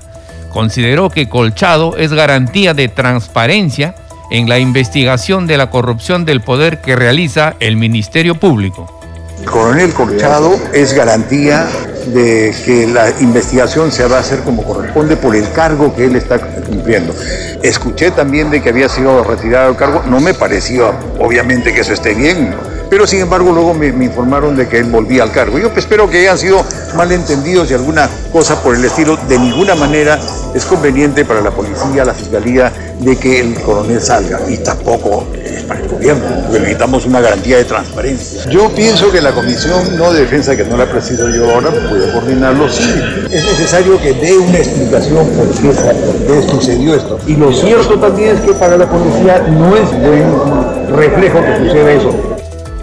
consideró 0.51 1.09
que 1.09 1.27
Colchado 1.27 1.97
es 1.97 2.13
garantía 2.13 2.73
de 2.73 2.87
transparencia 2.87 3.95
en 4.29 4.47
la 4.47 4.59
investigación 4.59 5.47
de 5.47 5.57
la 5.57 5.69
corrupción 5.69 6.25
del 6.25 6.41
poder 6.41 6.81
que 6.81 6.95
realiza 6.95 7.55
el 7.59 7.75
Ministerio 7.75 8.35
Público. 8.35 8.99
El 9.39 9.45
coronel 9.45 9.93
Colchado 9.93 10.55
es 10.73 10.93
garantía 10.93 11.67
de 12.07 12.53
que 12.65 12.87
la 12.87 13.09
investigación 13.19 13.91
se 13.91 14.05
va 14.05 14.17
a 14.17 14.19
hacer 14.19 14.39
como 14.39 14.63
corresponde 14.63 15.15
por 15.15 15.35
el 15.35 15.51
cargo 15.51 15.95
que 15.95 16.05
él 16.05 16.15
está 16.15 16.39
cumpliendo. 16.39 17.13
Escuché 17.61 18.11
también 18.11 18.49
de 18.49 18.61
que 18.61 18.69
había 18.69 18.89
sido 18.89 19.23
retirado 19.23 19.67
del 19.67 19.77
cargo, 19.77 20.03
no 20.07 20.19
me 20.19 20.33
pareció 20.33 20.93
obviamente 21.19 21.73
que 21.73 21.81
eso 21.81 21.93
esté 21.93 22.13
bien, 22.13 22.53
pero 22.91 23.07
sin 23.07 23.21
embargo 23.21 23.53
luego 23.53 23.73
me, 23.73 23.87
informaron 23.87 24.53
de 24.57 24.67
que 24.67 24.77
él 24.77 24.83
volvía 24.91 25.23
al 25.23 25.31
cargo. 25.31 25.57
Yo 25.57 25.69
pues, 25.69 25.85
espero 25.85 26.09
que 26.09 26.19
hayan 26.19 26.37
sido 26.37 26.61
malentendidos 26.93 27.71
y 27.71 27.73
alguna 27.73 28.09
cosa 28.33 28.61
por 28.61 28.75
el 28.75 28.83
estilo. 28.83 29.15
De 29.29 29.39
ninguna 29.39 29.75
manera 29.75 30.19
es 30.53 30.65
conveniente 30.65 31.23
para 31.23 31.39
la 31.39 31.51
policía, 31.51 32.03
la 32.03 32.13
fiscalía, 32.13 32.69
de 32.99 33.15
que 33.15 33.39
el 33.39 33.53
coronel 33.61 34.01
salga 34.01 34.41
y 34.49 34.57
tampoco 34.57 35.25
es 35.33 35.63
para 35.63 35.79
el 35.79 35.87
gobierno, 35.87 36.21
necesitamos 36.51 37.05
una 37.05 37.21
garantía 37.21 37.57
de 37.57 37.63
transparencia. 37.63 38.43
Yo 38.49 38.69
pienso 38.75 39.09
que 39.09 39.21
la 39.21 39.31
comisión 39.31 39.97
no 39.97 40.11
de 40.11 40.21
defensa, 40.21 40.57
que 40.57 40.65
no 40.65 40.75
la 40.75 40.85
presido 40.85 41.29
yo 41.29 41.49
ahora, 41.49 41.71
puede 41.89 42.11
coordinarlo, 42.11 42.69
sí. 42.69 42.93
Es 43.31 43.45
necesario 43.45 44.01
que 44.01 44.13
dé 44.13 44.37
una 44.37 44.57
explicación 44.57 45.27
por 45.29 45.47
qué 45.47 46.49
sucedió 46.49 46.95
esto. 46.95 47.19
Y 47.25 47.37
lo 47.37 47.53
cierto 47.53 47.97
también 47.97 48.35
es 48.35 48.41
que 48.41 48.51
para 48.51 48.75
la 48.75 48.89
policía 48.89 49.39
no 49.47 49.77
es 49.77 49.89
buen 49.91 50.93
reflejo 50.93 51.39
que 51.39 51.57
suceda 51.57 51.91
eso. 51.93 52.30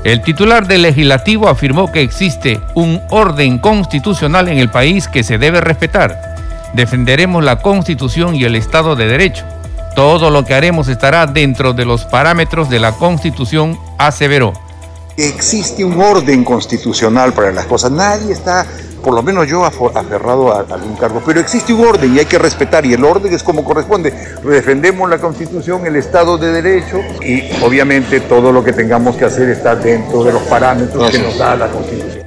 El 0.05 0.23
titular 0.23 0.67
del 0.67 0.83
legislativo 0.83 1.49
afirmó 1.49 1.91
que 1.91 2.03
existe 2.03 2.61
un 2.75 3.01
orden 3.11 3.59
constitucional 3.59 4.49
en 4.49 4.59
el 4.59 4.71
país 4.71 5.09
que 5.09 5.25
se 5.25 5.39
debe 5.39 5.61
respetar. 5.61 6.37
Defenderemos 6.73 7.43
la 7.43 7.57
constitución 7.61 8.35
y 8.35 8.45
el 8.45 8.55
Estado 8.55 8.95
de 8.95 9.07
Derecho. 9.07 9.45
Todo 9.97 10.31
lo 10.31 10.45
que 10.45 10.55
haremos 10.55 10.89
estará 10.89 11.27
dentro 11.27 11.73
de 11.73 11.85
los 11.85 12.05
parámetros 12.05 12.71
de 12.71 12.79
la 12.79 12.93
constitución, 12.93 13.79
aseveró. 13.99 14.53
Existe 15.17 15.85
un 15.85 16.01
orden 16.01 16.45
constitucional 16.45 17.33
para 17.33 17.51
las 17.51 17.67
cosas. 17.67 17.91
Nadie 17.91 18.33
está 18.33 18.65
por 19.09 19.15
lo 19.15 19.23
menos 19.23 19.49
yo 19.49 19.65
aferrado 19.65 20.55
a, 20.55 20.67
algún 20.71 20.95
cargo, 20.95 21.23
pero 21.25 21.41
existe 21.41 21.73
un 21.73 21.83
orden 21.83 22.15
y 22.15 22.19
hay 22.19 22.27
que 22.27 22.39
respetar 22.39 22.85
y 22.85 22.93
el 22.93 23.03
orden 23.03 23.33
es 23.33 23.43
como 23.43 23.65
corresponde. 23.65 24.13
Defendemos 24.45 25.09
la 25.09 25.17
Constitución, 25.17 25.87
el 25.87 25.97
Estado 25.97 26.37
de 26.37 26.53
Derecho 26.53 27.01
y 27.23 27.45
obviamente 27.65 28.21
todo 28.21 28.53
lo 28.53 28.63
que 28.63 28.75
tengamos 28.75 29.17
que 29.17 29.25
hacer 29.25 29.49
está 29.49 29.75
dentro 29.77 30.25
de 30.25 30.35
los 30.35 30.43
parámetros 30.43 31.11
que 31.11 31.21
nos 31.21 31.39
da 31.39 31.57
la 31.57 31.69
Constitución. 31.69 32.23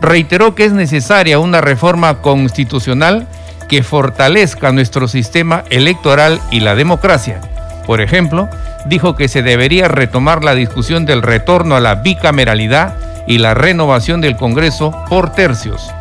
Reiteró 0.00 0.54
que 0.54 0.64
es 0.64 0.72
necesaria 0.72 1.38
una 1.38 1.60
reforma 1.60 2.22
constitucional 2.22 3.26
que 3.68 3.82
fortalezca 3.82 4.72
nuestro 4.72 5.08
sistema 5.08 5.64
electoral 5.68 6.40
y 6.50 6.60
la 6.60 6.74
democracia. 6.74 7.42
Por 7.86 8.00
ejemplo, 8.00 8.48
dijo 8.86 9.16
que 9.16 9.28
se 9.28 9.42
debería 9.42 9.86
retomar 9.86 10.44
la 10.44 10.54
discusión 10.54 11.04
del 11.04 11.20
retorno 11.20 11.76
a 11.76 11.80
la 11.80 11.96
bicameralidad 11.96 12.94
y 13.26 13.36
la 13.36 13.52
renovación 13.52 14.22
del 14.22 14.36
Congreso 14.36 14.92
por 15.10 15.34
tercios. 15.34 15.92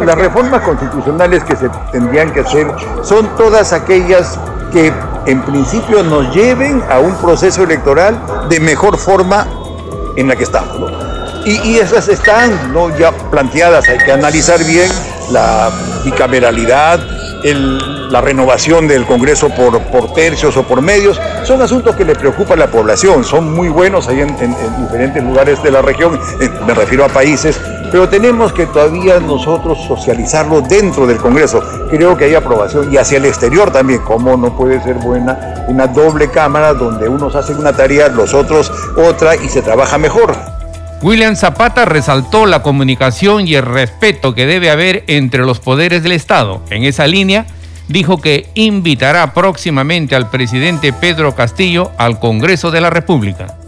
Las 0.00 0.16
reformas 0.16 0.62
constitucionales 0.62 1.44
que 1.44 1.54
se 1.54 1.68
tendrían 1.92 2.32
que 2.32 2.40
hacer 2.40 2.66
son 3.02 3.36
todas 3.36 3.72
aquellas 3.72 4.38
que 4.72 4.92
en 5.26 5.42
principio 5.42 6.02
nos 6.02 6.34
lleven 6.34 6.82
a 6.90 6.98
un 6.98 7.14
proceso 7.16 7.62
electoral 7.62 8.18
de 8.48 8.58
mejor 8.58 8.96
forma 8.96 9.46
en 10.16 10.28
la 10.28 10.36
que 10.36 10.44
estamos. 10.44 10.90
Y, 11.44 11.78
esas 11.78 12.08
están 12.08 12.72
¿no? 12.72 12.96
ya 12.96 13.12
planteadas, 13.12 13.88
hay 13.88 13.98
que 13.98 14.12
analizar 14.12 14.62
bien 14.64 14.90
la 15.30 15.70
bicameralidad, 16.04 17.00
la 18.10 18.20
renovación 18.20 18.88
del 18.88 19.04
Congreso 19.04 19.48
por, 19.50 20.14
tercios 20.14 20.56
o 20.56 20.62
por 20.62 20.80
medios, 20.80 21.20
son 21.44 21.60
asuntos 21.60 21.96
que 21.96 22.04
le 22.04 22.14
preocupan 22.14 22.58
a 22.60 22.66
la 22.66 22.70
población, 22.70 23.24
son 23.24 23.52
muy 23.52 23.68
buenos 23.68 24.08
ahí 24.08 24.20
en, 24.20 24.36
diferentes 24.84 25.22
lugares 25.22 25.62
de 25.62 25.70
la 25.70 25.82
región, 25.82 26.18
me 26.66 26.74
refiero 26.74 27.04
a 27.04 27.08
países 27.08 27.60
pero 27.92 28.08
tenemos 28.08 28.54
que 28.54 28.64
todavía 28.64 29.20
nosotros 29.20 29.78
socializarlo 29.86 30.62
dentro 30.62 31.06
del 31.06 31.18
Congreso. 31.18 31.62
Creo 31.90 32.16
que 32.16 32.24
hay 32.24 32.34
aprobación 32.34 32.92
y 32.92 32.96
hacia 32.96 33.18
el 33.18 33.26
exterior 33.26 33.70
también, 33.70 34.00
como 34.00 34.34
no 34.34 34.56
puede 34.56 34.82
ser 34.82 34.94
buena 34.94 35.66
una 35.68 35.86
doble 35.86 36.30
cámara 36.30 36.72
donde 36.72 37.06
unos 37.06 37.36
hacen 37.36 37.58
una 37.58 37.74
tarea, 37.74 38.08
los 38.08 38.32
otros 38.32 38.72
otra 38.96 39.36
y 39.36 39.48
se 39.50 39.60
trabaja 39.60 39.98
mejor. 39.98 40.34
William 41.02 41.36
Zapata 41.36 41.84
resaltó 41.84 42.46
la 42.46 42.62
comunicación 42.62 43.46
y 43.46 43.56
el 43.56 43.64
respeto 43.64 44.34
que 44.34 44.46
debe 44.46 44.70
haber 44.70 45.04
entre 45.06 45.42
los 45.42 45.60
poderes 45.60 46.02
del 46.02 46.12
Estado. 46.12 46.62
En 46.70 46.84
esa 46.84 47.06
línea, 47.06 47.44
dijo 47.88 48.20
que 48.20 48.48
invitará 48.54 49.34
próximamente 49.34 50.16
al 50.16 50.30
presidente 50.30 50.94
Pedro 50.94 51.34
Castillo 51.34 51.90
al 51.98 52.18
Congreso 52.20 52.70
de 52.70 52.80
la 52.80 52.88
República. 52.88 53.58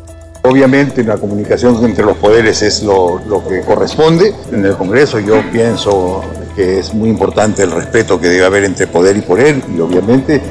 Obviamente 0.47 1.03
la 1.03 1.17
comunicación 1.17 1.83
entre 1.87 2.05
los 2.05 2.19
poderes 2.19 2.61
es 2.61 2.83
lo, 2.83 3.19
que 3.49 3.63
corresponde. 3.63 4.35
En 4.53 4.63
el 4.67 4.77
Congreso 4.77 5.19
yo 5.19 5.37
pienso 5.51 6.23
que 6.55 6.81
es 6.81 6.93
muy 6.93 7.09
importante 7.09 7.63
el 7.63 7.71
respeto 7.71 8.21
que 8.21 8.29
debe 8.29 8.45
haber 8.45 8.65
entre 8.65 8.87
poder 8.87 9.17
y 9.17 9.23
poder 9.23 9.63
y 9.75 9.81
obviamente 9.81 10.43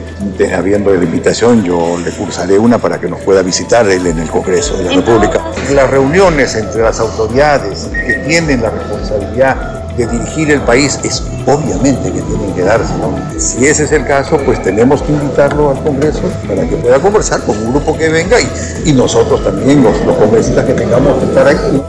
habiendo 0.51 0.91
la 0.91 1.03
invitación 1.03 1.63
yo 1.63 1.95
le 2.03 2.09
cursaré 2.09 2.57
una 2.57 2.79
para 2.79 2.99
que 2.99 3.07
nos 3.07 3.19
pueda 3.21 3.43
visitar 3.43 3.87
él 3.87 4.07
en 4.07 4.17
el 4.17 4.29
Congreso 4.29 4.75
de 4.77 4.85
la 4.85 4.95
República. 4.95 5.39
Las 5.71 5.87
reuniones 5.91 6.55
entre 6.55 6.81
las 6.81 6.99
autoridades 6.99 7.87
que 7.93 8.15
tienen 8.25 8.63
la 8.63 8.71
responsabilidad 8.71 9.82
de 9.97 10.07
dirigir 10.07 10.51
el 10.51 10.61
país 10.61 10.99
es 11.03 11.23
obviamente 11.45 12.11
que 12.11 12.21
tienen 12.21 12.53
que 12.53 12.61
darse. 12.61 12.93
¿no? 12.97 13.13
Si 13.39 13.65
ese 13.65 13.83
es 13.83 13.91
el 13.91 14.05
caso, 14.05 14.37
pues 14.45 14.61
tenemos 14.61 15.01
que 15.01 15.11
invitarlo 15.11 15.71
al 15.71 15.83
Congreso 15.83 16.21
para 16.47 16.67
que 16.67 16.75
pueda 16.77 16.99
conversar 16.99 17.41
con 17.43 17.57
un 17.57 17.71
grupo 17.71 17.97
que 17.97 18.09
venga 18.09 18.37
y, 18.85 18.93
nosotros 18.93 19.43
también, 19.43 19.83
los 19.83 19.97
congresistas 20.17 20.65
que 20.65 20.73
tengamos 20.73 21.17
que 21.19 21.25
estar 21.25 21.47
aquí. 21.47 21.81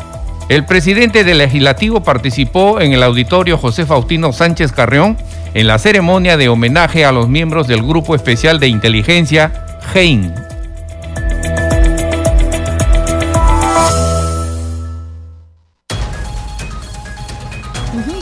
El 0.49 0.67
presidente 0.67 1.25
del 1.25 1.39
legislativo 1.39 2.03
participó 2.03 2.81
en 2.81 2.93
el 2.93 3.03
auditorio 3.03 3.57
José 3.57 3.87
Faustino 3.87 4.33
Sánchez 4.33 4.73
Carrión 4.73 5.17
en 5.55 5.67
la 5.67 5.79
ceremonia 5.79 6.37
de 6.37 6.49
homenaje 6.49 7.05
a 7.05 7.13
los 7.13 7.29
miembros 7.29 7.67
del 7.67 7.83
Grupo 7.83 8.15
Especial 8.15 8.61
de 8.61 8.69
Inteligencia, 8.69 9.79
GEIN. 9.93 10.44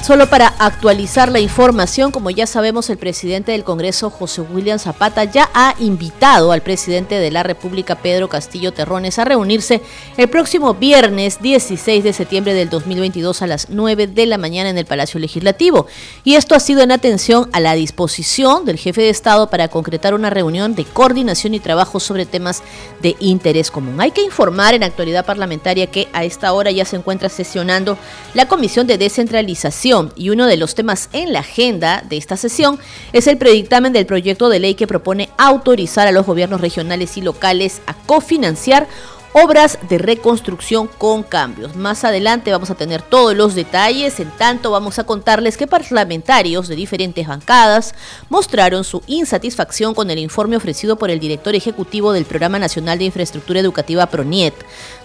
Solo 0.02 0.28
para 0.28 0.49
actualizar 0.59 1.30
la 1.30 1.38
información, 1.38 2.11
como 2.11 2.28
ya 2.30 2.49
sabemos, 2.49 2.90
el 2.90 2.99
presidente 2.99 3.52
del 3.52 3.62
Congreso, 3.62 4.11
José 4.11 4.40
William 4.40 4.80
Zapata, 4.80 5.23
ya 5.23 5.49
ha 5.54 5.76
invitado 5.78 6.50
al 6.50 6.61
presidente 6.61 7.21
de 7.21 7.30
la 7.30 7.44
República, 7.44 7.94
Pedro 7.94 8.28
Castillo 8.28 8.73
Terrones, 8.73 9.21
a 9.21 9.25
reunirse 9.25 9.80
el 10.16 10.28
próximo 10.28 10.75
viernes 10.75 11.40
16 11.40 12.02
de 12.02 12.12
septiembre 12.12 12.52
del 12.52 12.68
2022 12.68 13.42
a 13.42 13.47
las 13.47 13.71
9 13.71 14.09
de 14.09 14.26
la 14.26 14.38
mañana 14.38 14.71
en 14.71 14.78
el 14.78 14.87
Palacio 14.87 15.21
Legislativo. 15.21 15.87
Y 16.25 16.35
esto 16.35 16.56
ha 16.56 16.61
sido 16.61 16.82
en 16.82 16.90
atención 16.90 17.49
a 17.52 17.61
la 17.61 17.75
disposición 17.75 18.64
del 18.64 18.78
jefe 18.78 19.02
de 19.02 19.11
Estado 19.11 19.50
para 19.50 19.68
concretar 19.68 20.14
una 20.14 20.30
reunión 20.30 20.75
de 20.75 20.85
coordinación 20.85 21.54
y 21.54 21.61
trabajo 21.61 22.00
sobre 22.00 22.26
temas 22.26 22.64
de 23.02 23.14
interés 23.21 23.71
común. 23.71 24.00
Hay 24.00 24.11
que 24.11 24.25
informar 24.25 24.75
en 24.75 24.82
actualidad 24.82 25.25
parlamentaria 25.25 25.87
que 25.87 26.09
a 26.12 26.25
esta 26.25 26.52
hora 26.54 26.73
ya 26.73 26.85
se 26.85 26.97
encuentra 26.97 27.28
sesionando 27.28 27.97
la 28.35 28.49
Comisión 28.49 28.88
de 28.88 28.99
Descentralización 28.99 29.92
y 30.17 30.31
uno 30.31 30.47
de 30.47 30.57
los 30.57 30.75
temas 30.75 31.11
en 31.13 31.35
la 31.35 31.41
agenda 31.41 32.03
de 32.09 32.17
esta 32.17 32.39
sesión 32.39 32.79
es 33.13 33.27
el 33.27 33.37
predictamen 33.37 33.93
del 33.93 34.07
proyecto 34.07 34.49
de 34.49 34.59
ley 34.59 34.75
que 34.75 34.87
propone 34.87 35.29
autorizar 35.37 36.09
a 36.09 36.13
los 36.13 36.25
gobiernos 36.25 36.63
regionales 36.63 37.19
y 37.19 37.21
locales 37.21 37.83
a 37.87 37.93
cofinanciar 37.93 38.89
obras 39.33 39.79
de 39.89 39.99
reconstrucción 39.99 40.89
con 40.99 41.23
cambios. 41.23 41.75
Más 41.75 42.05
adelante 42.05 42.53
vamos 42.53 42.71
a 42.71 42.75
tener 42.75 43.03
todos 43.03 43.35
los 43.35 43.55
detalles, 43.55 44.21
en 44.21 44.31
tanto 44.31 44.71
vamos 44.71 44.99
a 44.99 45.05
contarles 45.05 45.57
que 45.57 45.67
parlamentarios 45.67 46.69
de 46.69 46.77
diferentes 46.77 47.27
bancadas 47.27 47.95
mostraron 48.29 48.85
su 48.85 49.03
insatisfacción 49.07 49.95
con 49.95 50.11
el 50.11 50.19
informe 50.19 50.57
ofrecido 50.57 50.97
por 50.97 51.11
el 51.11 51.21
director 51.21 51.55
ejecutivo 51.55 52.12
del 52.12 52.25
Programa 52.25 52.59
Nacional 52.59 52.99
de 52.99 53.05
Infraestructura 53.05 53.61
Educativa 53.61 54.07
PRONIET 54.07 54.55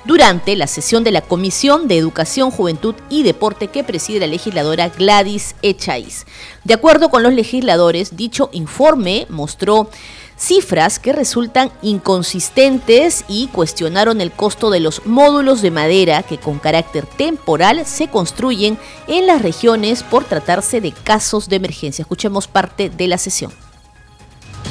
durante 0.03 0.55
la 0.55 0.67
sesión 0.67 1.03
de 1.03 1.11
la 1.11 1.21
Comisión 1.21 1.87
de 1.87 1.97
Educación, 1.97 2.51
Juventud 2.51 2.95
y 3.09 3.23
Deporte 3.23 3.67
que 3.67 3.83
preside 3.83 4.21
la 4.21 4.27
legisladora 4.27 4.89
Gladys 4.89 5.55
Echaiz. 5.61 6.25
De 6.63 6.73
acuerdo 6.73 7.09
con 7.09 7.23
los 7.23 7.33
legisladores, 7.33 8.17
dicho 8.17 8.49
informe 8.51 9.25
mostró 9.29 9.89
cifras 10.37 10.99
que 10.99 11.13
resultan 11.13 11.71
inconsistentes 11.81 13.25
y 13.27 13.47
cuestionaron 13.47 14.21
el 14.21 14.31
costo 14.31 14.69
de 14.69 14.79
los 14.79 15.05
módulos 15.05 15.61
de 15.61 15.71
madera 15.71 16.23
que 16.23 16.37
con 16.37 16.59
carácter 16.59 17.05
temporal 17.05 17.85
se 17.85 18.07
construyen 18.07 18.77
en 19.07 19.27
las 19.27 19.41
regiones 19.41 20.03
por 20.03 20.23
tratarse 20.25 20.79
de 20.79 20.91
casos 20.91 21.49
de 21.49 21.55
emergencia. 21.55 22.03
Escuchemos 22.03 22.47
parte 22.47 22.89
de 22.89 23.07
la 23.07 23.17
sesión. 23.17 23.51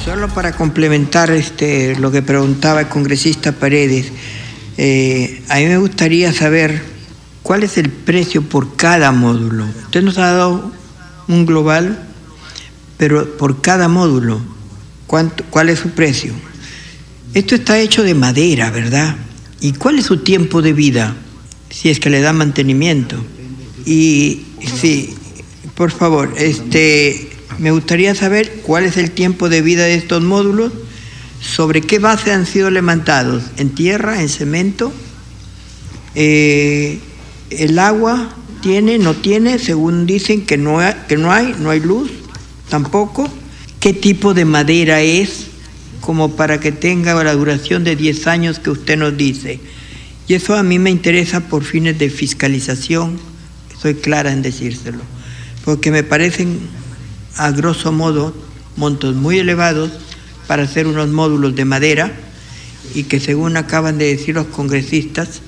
Solo 0.03 0.29
para 0.29 0.53
complementar 0.53 1.31
este, 1.31 1.95
lo 1.97 2.11
que 2.11 2.21
preguntaba 2.21 2.81
el 2.81 2.87
congresista 2.87 3.51
Paredes, 3.51 4.11
eh, 4.77 5.43
a 5.49 5.57
mí 5.57 5.65
me 5.65 5.77
gustaría 5.77 6.31
saber 6.31 6.81
cuál 7.43 7.63
es 7.63 7.77
el 7.77 7.89
precio 7.89 8.41
por 8.41 8.75
cada 8.75 9.11
módulo. 9.11 9.65
Usted 9.83 10.03
nos 10.03 10.17
ha 10.17 10.31
dado 10.31 10.71
un 11.27 11.45
global, 11.45 12.07
pero 12.97 13.37
por 13.37 13.61
cada 13.61 13.89
módulo 13.89 14.39
cuál 15.07 15.69
es 15.69 15.79
su 15.79 15.89
precio. 15.91 16.33
Esto 17.33 17.55
está 17.55 17.79
hecho 17.79 18.03
de 18.03 18.13
madera, 18.13 18.71
¿verdad? 18.71 19.15
¿Y 19.59 19.73
cuál 19.73 19.99
es 19.99 20.05
su 20.05 20.17
tiempo 20.17 20.61
de 20.61 20.73
vida? 20.73 21.15
Si 21.69 21.89
es 21.89 21.99
que 21.99 22.09
le 22.09 22.21
da 22.21 22.33
mantenimiento. 22.33 23.23
Y 23.85 24.43
sí, 24.79 25.15
por 25.75 25.91
favor, 25.91 26.33
este, 26.37 27.29
me 27.59 27.71
gustaría 27.71 28.15
saber 28.15 28.61
cuál 28.63 28.85
es 28.85 28.97
el 28.97 29.11
tiempo 29.11 29.49
de 29.49 29.61
vida 29.61 29.83
de 29.83 29.95
estos 29.95 30.23
módulos, 30.23 30.71
sobre 31.41 31.81
qué 31.81 31.99
base 31.99 32.31
han 32.31 32.45
sido 32.45 32.71
levantados, 32.71 33.43
en 33.57 33.69
tierra, 33.69 34.21
en 34.21 34.29
cemento, 34.29 34.91
eh, 36.15 36.99
el 37.51 37.77
agua 37.77 38.35
tiene, 38.61 38.97
no 38.97 39.13
tiene, 39.13 39.59
según 39.59 40.07
dicen 40.07 40.45
que 40.45 40.57
no, 40.57 40.79
que 41.07 41.17
no 41.17 41.31
hay, 41.31 41.55
no 41.59 41.69
hay 41.69 41.79
luz, 41.79 42.09
tampoco 42.69 43.29
qué 43.79 43.93
tipo 43.93 44.33
de 44.33 44.45
madera 44.45 45.01
es, 45.01 45.47
como 46.01 46.35
para 46.35 46.59
que 46.59 46.71
tenga 46.71 47.21
la 47.23 47.33
duración 47.33 47.83
de 47.83 47.95
10 47.95 48.27
años 48.27 48.59
que 48.59 48.69
usted 48.69 48.97
nos 48.97 49.17
dice. 49.17 49.59
Y 50.27 50.33
eso 50.33 50.55
a 50.55 50.63
mí 50.63 50.79
me 50.79 50.89
interesa 50.89 51.41
por 51.41 51.63
fines 51.63 51.97
de 51.97 52.09
fiscalización, 52.09 53.19
soy 53.81 53.95
clara 53.95 54.31
en 54.31 54.41
decírselo, 54.41 55.01
porque 55.63 55.91
me 55.91 56.03
parecen 56.03 56.59
a 57.35 57.51
grosso 57.51 57.91
modo 57.91 58.33
montos 58.75 59.15
muy 59.15 59.39
elevados 59.39 59.91
para 60.47 60.63
hacer 60.63 60.87
unos 60.87 61.09
módulos 61.09 61.55
de 61.55 61.65
madera 61.65 62.11
y 62.93 63.03
que 63.03 63.19
según 63.19 63.57
acaban 63.57 63.97
de 63.97 64.05
decir 64.05 64.35
los 64.35 64.47
congresistas, 64.47 65.41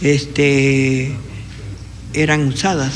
este, 0.00 1.16
eran 2.12 2.46
usadas, 2.48 2.92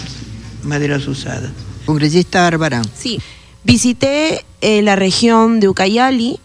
maderas 0.64 1.06
usadas. 1.06 1.52
Congresista 1.86 2.46
Arbarán. 2.46 2.84
Sí, 2.96 3.20
Visité 3.66 4.44
eh, 4.68 4.82
la 4.82 4.96
región 4.96 5.60
de 5.60 5.68
Ucayali 5.68 6.40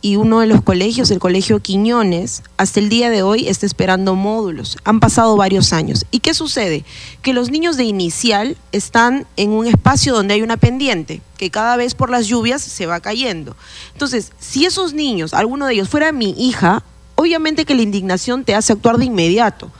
y 0.00 0.14
uno 0.14 0.38
de 0.38 0.46
los 0.46 0.62
colegios, 0.62 1.10
el 1.10 1.18
Colegio 1.18 1.58
Quiñones, 1.58 2.44
hasta 2.58 2.78
el 2.78 2.88
día 2.88 3.10
de 3.10 3.24
hoy 3.24 3.48
está 3.48 3.66
esperando 3.66 4.14
módulos. 4.14 4.78
Han 4.84 5.00
pasado 5.00 5.36
varios 5.36 5.72
años. 5.72 6.06
¿Y 6.12 6.20
qué 6.20 6.32
sucede? 6.32 6.84
Que 7.22 7.32
los 7.32 7.50
niños 7.50 7.76
de 7.76 7.82
inicial 7.82 8.56
están 8.70 9.26
en 9.36 9.50
un 9.50 9.66
espacio 9.66 10.14
donde 10.14 10.34
hay 10.34 10.42
una 10.42 10.56
pendiente, 10.56 11.22
que 11.38 11.50
cada 11.50 11.76
vez 11.76 11.96
por 11.96 12.08
las 12.08 12.28
lluvias 12.28 12.62
se 12.62 12.86
va 12.86 13.00
cayendo. 13.00 13.56
Entonces, 13.94 14.30
si 14.38 14.64
esos 14.64 14.92
niños, 14.92 15.34
alguno 15.34 15.66
de 15.66 15.74
ellos 15.74 15.88
fuera 15.88 16.12
mi 16.12 16.36
hija, 16.38 16.84
obviamente 17.16 17.64
que 17.64 17.74
la 17.74 17.82
indignación 17.82 18.44
te 18.44 18.54
hace 18.54 18.74
actuar 18.74 18.96
de 18.98 19.06
inmediato. 19.06 19.72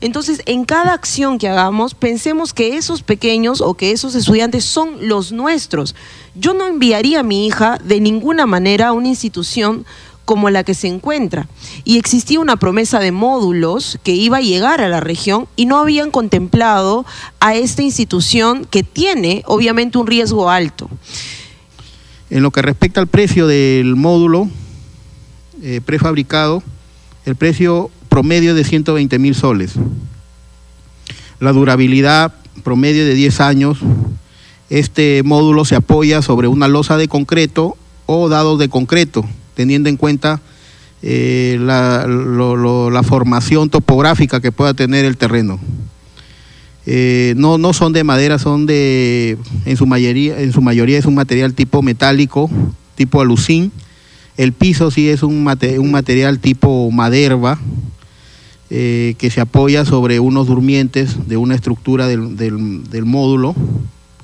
Entonces, 0.00 0.42
en 0.46 0.64
cada 0.64 0.92
acción 0.92 1.38
que 1.38 1.48
hagamos, 1.48 1.94
pensemos 1.94 2.52
que 2.52 2.76
esos 2.76 3.02
pequeños 3.02 3.60
o 3.60 3.74
que 3.74 3.92
esos 3.92 4.14
estudiantes 4.14 4.64
son 4.64 5.08
los 5.08 5.32
nuestros. 5.32 5.94
Yo 6.34 6.54
no 6.54 6.66
enviaría 6.66 7.20
a 7.20 7.22
mi 7.22 7.46
hija 7.46 7.78
de 7.82 8.00
ninguna 8.00 8.46
manera 8.46 8.88
a 8.88 8.92
una 8.92 9.08
institución 9.08 9.86
como 10.26 10.50
la 10.50 10.64
que 10.64 10.74
se 10.74 10.88
encuentra. 10.88 11.48
Y 11.84 11.96
existía 11.98 12.40
una 12.40 12.56
promesa 12.56 12.98
de 12.98 13.12
módulos 13.12 13.98
que 14.02 14.12
iba 14.12 14.38
a 14.38 14.42
llegar 14.42 14.82
a 14.82 14.88
la 14.88 15.00
región 15.00 15.46
y 15.56 15.64
no 15.64 15.78
habían 15.78 16.10
contemplado 16.10 17.06
a 17.40 17.54
esta 17.54 17.82
institución 17.82 18.66
que 18.66 18.82
tiene 18.82 19.42
obviamente 19.46 19.96
un 19.96 20.06
riesgo 20.06 20.50
alto. 20.50 20.90
En 22.28 22.42
lo 22.42 22.50
que 22.50 22.60
respecta 22.60 23.00
al 23.00 23.06
precio 23.06 23.46
del 23.46 23.94
módulo 23.94 24.48
eh, 25.62 25.80
prefabricado, 25.82 26.62
el 27.24 27.36
precio 27.36 27.90
promedio 28.16 28.54
de 28.54 28.64
120 28.64 29.18
mil 29.18 29.34
soles. 29.34 29.74
La 31.38 31.52
durabilidad 31.52 32.32
promedio 32.64 33.04
de 33.04 33.12
10 33.12 33.40
años. 33.42 33.76
Este 34.70 35.20
módulo 35.22 35.66
se 35.66 35.74
apoya 35.74 36.22
sobre 36.22 36.48
una 36.48 36.66
losa 36.66 36.96
de 36.96 37.08
concreto 37.08 37.76
o 38.06 38.30
dados 38.30 38.58
de 38.58 38.70
concreto, 38.70 39.22
teniendo 39.54 39.90
en 39.90 39.98
cuenta 39.98 40.40
eh, 41.02 41.58
la, 41.60 43.02
formación 43.02 43.68
topográfica 43.68 44.40
que 44.40 44.50
pueda 44.50 44.72
tener 44.72 45.04
el 45.04 45.18
terreno. 45.18 45.60
Eh, 46.86 47.34
no, 47.36 47.58
no 47.58 47.74
son 47.74 47.92
de 47.92 48.02
madera, 48.02 48.38
son 48.38 48.64
de, 48.64 49.36
en 49.66 49.76
su 49.76 49.84
mayoría, 49.84 50.40
en 50.40 50.54
su 50.54 50.62
mayoría 50.62 50.96
es 50.96 51.04
un 51.04 51.16
material 51.16 51.52
tipo 51.52 51.82
metálico, 51.82 52.48
tipo 52.94 53.20
alucín. 53.20 53.72
El 54.38 54.54
piso 54.54 54.90
sí 54.90 55.10
es 55.10 55.22
un, 55.22 55.46
un 55.78 55.90
material 55.90 56.38
tipo 56.38 56.90
maderba, 56.90 57.58
eh, 58.68 59.14
que 59.18 59.30
se 59.30 59.40
apoya 59.40 59.84
sobre 59.84 60.18
unos 60.18 60.48
durmientes 60.48 61.28
de 61.28 61.36
una 61.36 61.54
estructura 61.54 62.08
del, 62.08 63.04
módulo, 63.04 63.54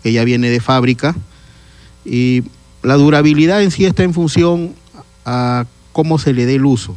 que 0.03 0.13
ya 0.13 0.25
viene 0.25 0.51
de 0.51 0.61
fábrica. 0.61 1.15
Y 2.05 2.43
la 2.83 2.95
durabilidad 2.95 3.63
en 3.63 3.71
sí 3.71 3.85
está 3.85 4.03
en 4.03 4.15
función 4.15 4.75
a 5.25 5.67
cómo 5.93 6.19
se 6.19 6.33
le 6.33 6.47
dé 6.47 6.57
el 6.57 6.65
uso. 6.65 6.95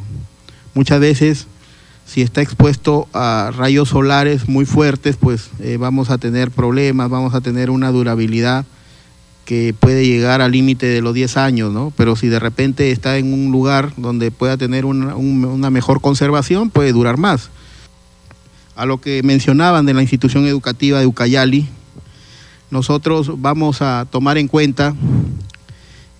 Muchas 0.74 1.00
veces 1.00 1.46
si 2.04 2.22
está 2.22 2.40
expuesto 2.40 3.08
a 3.12 3.52
rayos 3.56 3.88
solares 3.88 4.48
muy 4.48 4.64
fuertes, 4.64 5.16
pues 5.16 5.50
eh, 5.60 5.76
vamos 5.76 6.10
a 6.10 6.18
tener 6.18 6.50
problemas, 6.50 7.10
vamos 7.10 7.34
a 7.34 7.40
tener 7.40 7.70
una 7.70 7.90
durabilidad 7.90 8.64
que 9.46 9.74
puede 9.78 10.04
llegar 10.04 10.42
al 10.42 10.52
límite 10.52 10.86
de 10.86 11.00
los 11.00 11.14
10 11.14 11.36
años, 11.38 11.72
¿no? 11.72 11.92
Pero 11.96 12.16
si 12.16 12.26
de 12.26 12.40
repente 12.40 12.90
está 12.90 13.16
en 13.16 13.32
un 13.32 13.52
lugar 13.52 13.92
donde 13.96 14.30
pueda 14.30 14.58
tener 14.58 14.84
una, 14.84 15.70
mejor 15.70 16.02
conservación, 16.02 16.68
puede 16.68 16.92
durar 16.92 17.16
más. 17.16 17.50
A 18.74 18.84
lo 18.84 19.00
que 19.00 19.22
mencionaban 19.22 19.86
de 19.86 19.94
la 19.94 20.02
institución 20.02 20.46
educativa 20.46 20.98
de 20.98 21.06
Ucayali, 21.06 21.66
nosotros 22.70 23.40
vamos 23.40 23.80
a 23.80 24.06
tomar 24.10 24.36
en 24.36 24.48
cuenta 24.48 24.94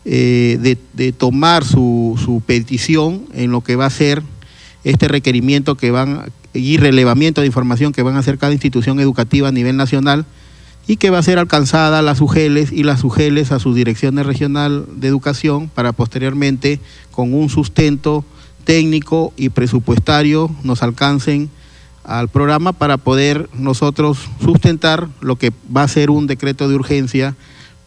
eh, 0.05 0.79
de, 0.95 1.13
tomar 1.13 1.65
su, 1.65 2.19
su 2.25 2.41
petición 2.47 3.27
en 3.35 3.51
lo 3.51 3.61
que 3.61 3.75
va 3.75 3.87
a 3.87 3.91
ser 3.91 4.23
este 4.85 5.09
requerimiento 5.09 5.75
que 5.75 5.91
van 5.91 6.31
y 6.55 6.77
relevamiento 6.77 7.41
de 7.41 7.49
información 7.49 7.93
que 7.93 8.03
van 8.03 8.15
a 8.15 8.21
hacer 8.21 8.39
cada 8.39 8.53
institución 8.53 9.01
educativa 9.01 9.49
a 9.49 9.53
nivel 9.53 9.77
nacional 9.77 10.25
y 10.87 10.97
que 10.97 11.11
va 11.11 11.19
a 11.19 11.23
ser 11.23 11.39
alcanzada 11.39 12.03
las 12.03 12.21
UGELES 12.21 12.73
y 12.73 12.85
las 12.85 13.03
UGELES 13.03 13.53
a 13.53 13.59
sus 13.59 13.75
direcciones 13.75 14.27
regional 14.27 14.87
de 14.97 15.09
educación 15.09 15.69
para 15.69 15.93
posteriormente 15.93 16.81
con 17.11 17.35
un 17.35 17.49
sustento 17.49 18.25
técnico 18.65 19.33
y 19.37 19.49
presupuestario 19.49 20.51
nos 20.63 20.83
alcancen 20.83 21.51
al 22.05 22.29
programa 22.29 22.73
para 22.73 22.99
poder 22.99 23.49
nosotros 23.55 24.29
sustentar 24.41 25.09
lo 25.21 25.37
que 25.37 25.53
va 25.75 25.83
a 25.83 25.89
ser 25.89 26.11
un 26.11 26.29
decreto 26.29 26.69
de 26.69 26.77
urgencia 26.77 27.35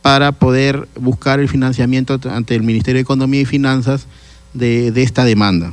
para 0.02 0.34
poder 0.34 0.88
buscar 1.00 1.40
el 1.40 1.48
financiamiento 1.48 2.20
ante 2.30 2.56
el 2.56 2.64
Ministerio 2.64 2.98
de 2.98 3.04
Economía 3.04 3.42
y 3.42 3.46
Finanzas 3.46 4.08
de 4.54 4.92
esta 5.02 5.24
demanda. 5.24 5.72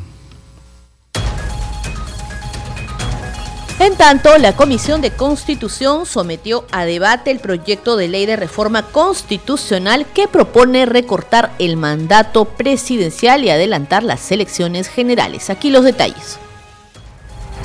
En 3.87 3.95
tanto, 3.95 4.37
la 4.39 4.57
Comisión 4.57 5.01
de 5.01 5.13
Constitución 5.13 6.07
sometió 6.07 6.65
a 6.73 6.85
debate 6.85 7.31
el 7.31 7.39
proyecto 7.39 7.97
de 7.97 8.09
ley 8.09 8.27
de 8.27 8.35
reforma 8.35 8.83
constitucional 8.83 10.07
que 10.13 10.27
propone 10.27 10.87
recortar 10.87 11.53
el 11.61 11.77
mandato 11.77 12.47
presidencial 12.47 13.45
y 13.45 13.51
adelantar 13.51 14.03
las 14.03 14.33
elecciones 14.33 14.89
generales. 14.89 15.51
Aquí 15.51 15.71
los 15.71 15.85
detalles. 15.85 16.41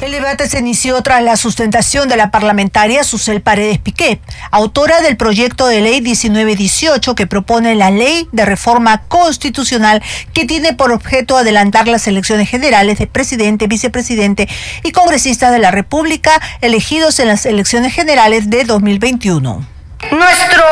El 0.01 0.11
debate 0.11 0.49
se 0.49 0.57
inició 0.57 0.99
tras 1.03 1.21
la 1.21 1.37
sustentación 1.37 2.09
de 2.09 2.17
la 2.17 2.31
parlamentaria 2.31 3.03
Susel 3.03 3.39
Paredes 3.39 3.77
Piqué, 3.77 4.19
autora 4.49 4.99
del 5.01 5.15
proyecto 5.15 5.67
de 5.67 5.79
ley 5.79 6.01
1918 6.01 7.13
que 7.13 7.27
propone 7.27 7.75
la 7.75 7.91
ley 7.91 8.27
de 8.31 8.43
reforma 8.45 9.03
constitucional 9.03 10.01
que 10.33 10.45
tiene 10.45 10.73
por 10.73 10.91
objeto 10.91 11.37
adelantar 11.37 11.87
las 11.87 12.07
elecciones 12.07 12.49
generales 12.49 12.97
de 12.97 13.05
presidente, 13.05 13.67
vicepresidente 13.67 14.49
y 14.83 14.91
congresistas 14.91 15.51
de 15.51 15.59
la 15.59 15.69
República 15.69 16.31
elegidos 16.61 17.19
en 17.19 17.27
las 17.27 17.45
elecciones 17.45 17.93
generales 17.93 18.49
de 18.49 18.63
2021. 18.63 19.63
Nuestro 20.09 20.63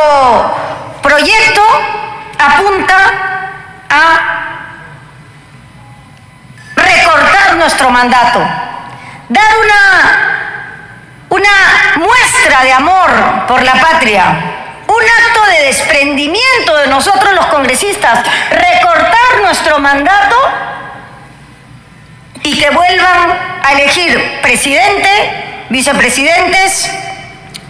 proyecto 1.04 1.62
apunta 2.40 2.96
a 3.92 4.40
recortar 6.76 7.58
nuestro 7.58 7.92
mandato 7.92 8.70
dar 9.30 9.52
una, 9.64 11.30
una 11.30 11.98
muestra 11.98 12.64
de 12.64 12.74
amor 12.74 13.10
por 13.48 13.64
la 13.64 13.74
patria, 13.74 14.26
un 14.88 15.04
acto 15.28 15.46
de 15.52 15.66
desprendimiento 15.68 16.76
de 16.78 16.88
nosotros 16.88 17.34
los 17.34 17.46
congresistas, 17.48 18.24
recortar 18.50 19.42
nuestro 19.42 19.80
mandato 19.80 20.36
y 22.44 22.58
que 22.58 22.70
vuelvan 22.72 23.60
a 23.64 23.74
elegir 23.74 24.42
presidente, 24.42 25.10
vicepresidentes 25.70 26.90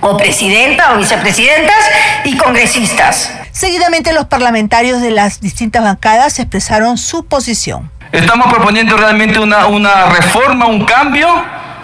o 0.02 0.16
presidenta 0.18 0.94
o 0.94 0.98
vicepresidentas 0.98 1.90
y 2.24 2.38
congresistas. 2.38 3.34
Seguidamente 3.52 4.14
los 4.14 4.28
parlamentarios 4.28 5.02
de 5.02 5.12
las 5.12 5.42
distintas 5.42 5.84
bancadas 5.84 6.40
expresaron 6.40 6.98
su 6.98 7.26
posición. 7.26 7.92
¿Estamos 8.12 8.52
proponiendo 8.52 8.98
realmente 8.98 9.40
una, 9.40 10.06
reforma, 10.08 10.66
un 10.66 10.84
cambio? 10.84 11.28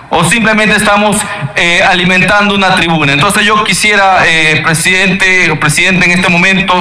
¿O 0.09 0.23
simplemente 0.23 0.75
estamos 0.75 1.17
eh, 1.55 1.83
alimentando 1.83 2.55
una 2.55 2.75
tribuna? 2.75 3.13
Entonces 3.13 3.45
yo 3.45 3.63
quisiera, 3.63 4.25
eh, 4.25 4.61
presidente 4.63 5.55
presidente, 5.59 6.05
en 6.05 6.11
este 6.11 6.29
momento 6.29 6.79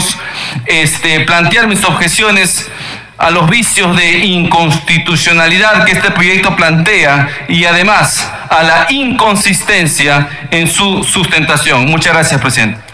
este, 0.66 1.20
plantear 1.20 1.66
mis 1.66 1.84
objeciones 1.84 2.70
a 3.18 3.30
los 3.30 3.48
vicios 3.48 3.96
de 3.96 4.18
inconstitucionalidad 4.18 5.84
que 5.84 5.92
este 5.92 6.10
proyecto 6.10 6.56
plantea 6.56 7.28
y 7.48 7.64
además 7.64 8.30
a 8.48 8.62
la 8.62 8.86
inconsistencia 8.88 10.28
en 10.50 10.68
su 10.68 11.04
sustentación. 11.04 11.86
Muchas 11.86 12.14
gracias, 12.14 12.40
presidente. 12.40 12.93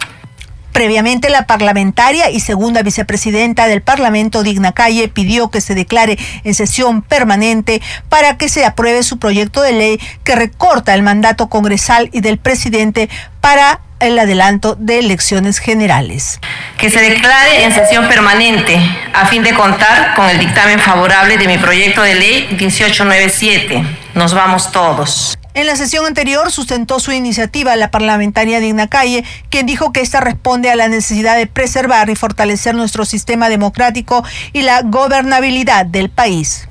Previamente, 0.72 1.30
la 1.30 1.46
parlamentaria 1.46 2.30
y 2.30 2.40
segunda 2.40 2.82
vicepresidenta 2.82 3.66
del 3.66 3.82
Parlamento, 3.82 4.42
Digna 4.42 4.72
Calle, 4.72 5.08
pidió 5.08 5.50
que 5.50 5.60
se 5.60 5.74
declare 5.74 6.18
en 6.44 6.54
sesión 6.54 7.02
permanente 7.02 7.82
para 8.08 8.36
que 8.36 8.48
se 8.48 8.64
apruebe 8.64 9.02
su 9.02 9.18
proyecto 9.18 9.62
de 9.62 9.72
ley 9.72 10.00
que 10.24 10.36
recorta 10.36 10.94
el 10.94 11.02
mandato 11.02 11.48
congresal 11.48 12.08
y 12.12 12.20
del 12.20 12.38
presidente 12.38 13.08
para 13.40 13.80
el 14.00 14.18
adelanto 14.18 14.76
de 14.78 14.98
elecciones 14.98 15.58
generales. 15.58 16.40
Que 16.78 16.90
se 16.90 17.00
declare 17.00 17.64
en 17.64 17.72
sesión 17.72 18.08
permanente 18.08 18.80
a 19.12 19.26
fin 19.26 19.42
de 19.42 19.52
contar 19.54 20.14
con 20.14 20.28
el 20.28 20.38
dictamen 20.38 20.80
favorable 20.80 21.36
de 21.36 21.46
mi 21.46 21.58
proyecto 21.58 22.02
de 22.02 22.14
ley 22.14 22.46
1897. 22.50 23.84
Nos 24.14 24.34
vamos 24.34 24.72
todos. 24.72 25.39
En 25.60 25.66
la 25.66 25.76
sesión 25.76 26.06
anterior 26.06 26.50
sustentó 26.50 27.00
su 27.00 27.12
iniciativa 27.12 27.76
la 27.76 27.90
parlamentaria 27.90 28.60
Digna 28.60 28.86
Calle, 28.88 29.26
quien 29.50 29.66
dijo 29.66 29.92
que 29.92 30.00
esta 30.00 30.18
responde 30.18 30.70
a 30.70 30.74
la 30.74 30.88
necesidad 30.88 31.36
de 31.36 31.46
preservar 31.46 32.08
y 32.08 32.16
fortalecer 32.16 32.74
nuestro 32.74 33.04
sistema 33.04 33.50
democrático 33.50 34.24
y 34.54 34.62
la 34.62 34.80
gobernabilidad 34.80 35.84
del 35.84 36.08
país. 36.08 36.66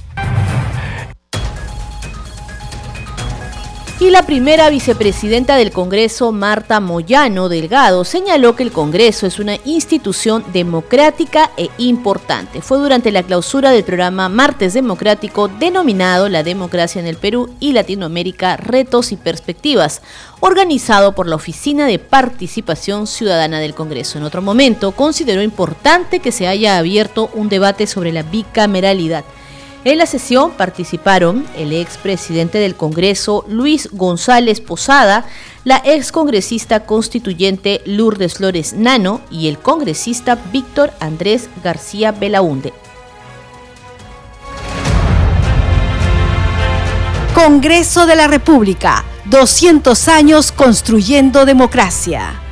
Y 4.02 4.12
la 4.12 4.24
primera 4.24 4.70
vicepresidenta 4.70 5.58
del 5.58 5.74
Congreso, 5.74 6.32
Marta 6.32 6.80
Moyano 6.80 7.50
Delgado, 7.50 8.06
señaló 8.06 8.56
que 8.56 8.64
el 8.64 8.72
Congreso 8.72 9.28
es 9.28 9.40
una 9.40 9.58
institución 9.66 10.46
democrática 10.54 11.52
e 11.58 11.70
importante. 11.78 12.62
Fue 12.62 12.78
durante 12.78 13.12
la 13.12 13.24
clausura 13.24 13.72
del 13.72 13.84
programa 13.84 14.30
Martes 14.30 14.74
Democrático 14.74 15.50
denominado 15.50 16.30
La 16.30 16.44
Democracia 16.44 17.02
en 17.02 17.08
el 17.08 17.18
Perú 17.18 17.54
y 17.60 17.74
Latinoamérica, 17.74 18.56
Retos 18.56 19.12
y 19.12 19.18
Perspectivas, 19.18 20.02
organizado 20.40 21.14
por 21.14 21.28
la 21.28 21.36
Oficina 21.36 21.86
de 21.86 22.00
Participación 22.00 23.06
Ciudadana 23.06 23.60
del 23.60 23.76
Congreso. 23.76 24.18
En 24.18 24.24
otro 24.24 24.42
momento, 24.42 24.94
consideró 24.94 25.44
importante 25.44 26.22
que 26.22 26.32
se 26.32 26.48
haya 26.48 26.78
abierto 26.78 27.30
un 27.34 27.50
debate 27.50 27.86
sobre 27.86 28.14
la 28.14 28.24
bicameralidad 28.24 29.26
en 29.86 29.98
la 29.98 30.06
sesión 30.06 30.52
participaron 30.52 31.46
el 31.56 31.72
expresidente 31.74 32.58
del 32.58 32.76
Congreso 32.76 33.46
Luis 33.48 33.89
González 33.92 34.60
Posada, 34.60 35.26
la 35.63 35.82
excongresista 35.86 36.82
constituyente 36.82 37.82
Lourdes 37.86 38.36
Flores 38.36 38.74
Nano 38.74 39.22
y 39.32 39.48
el 39.48 39.58
congresista 39.58 40.36
Víctor 40.52 40.92
Andrés 41.00 41.50
García 41.63 42.12
Belaunde. 42.12 42.74
Congreso 47.34 48.06
de 48.06 48.18
la 48.18 48.28
República, 48.28 49.06
200 49.26 50.08
años 50.10 50.52
construyendo 50.52 51.46
democracia. 51.46 52.49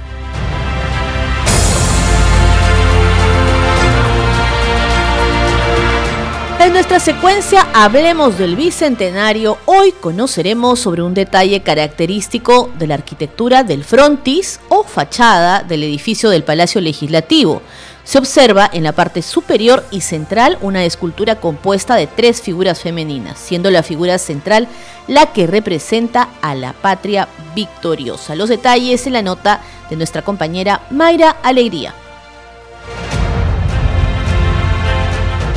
Nuestra 6.78 7.00
secuencia 7.00 7.66
Hablemos 7.74 8.38
del 8.38 8.56
Bicentenario, 8.56 9.58
hoy 9.66 9.94
conoceremos 9.94 10.80
sobre 10.80 11.02
un 11.02 11.16
detalle 11.16 11.62
característico 11.62 12.70
de 12.78 12.86
la 12.86 12.94
arquitectura 12.94 13.64
del 13.64 13.84
frontis 13.84 14.60
o 14.70 14.84
fachada 14.84 15.64
del 15.64 15.82
edificio 15.82 16.30
del 16.30 16.44
Palacio 16.44 16.80
Legislativo. 16.80 17.64
Se 18.04 18.20
observa 18.20 18.70
en 18.72 18.84
la 18.84 18.92
parte 18.92 19.24
superior 19.24 19.88
y 19.90 20.02
central 20.02 20.60
una 20.62 20.86
escultura 20.86 21.40
compuesta 21.40 21.96
de 21.96 22.06
tres 22.06 22.44
figuras 22.44 22.80
femeninas, 22.80 23.40
siendo 23.40 23.72
la 23.72 23.82
figura 23.82 24.20
central 24.20 24.68
la 25.08 25.34
que 25.34 25.48
representa 25.48 26.30
a 26.44 26.54
la 26.54 26.74
patria 26.74 27.28
victoriosa. 27.56 28.36
Los 28.36 28.50
detalles 28.50 29.08
en 29.08 29.14
la 29.14 29.24
nota 29.24 29.62
de 29.90 29.96
nuestra 29.96 30.22
compañera 30.22 30.82
Mayra 30.92 31.38
Alegría. 31.42 31.96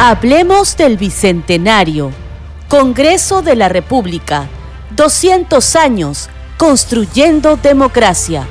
Hablemos 0.03 0.79
del 0.79 0.97
Bicentenario. 0.97 2.11
Congreso 2.71 3.43
de 3.43 3.55
la 3.55 3.69
República. 3.69 4.49
200 4.97 5.77
años 5.77 6.31
construyendo 6.57 7.57
democracia. 7.57 8.49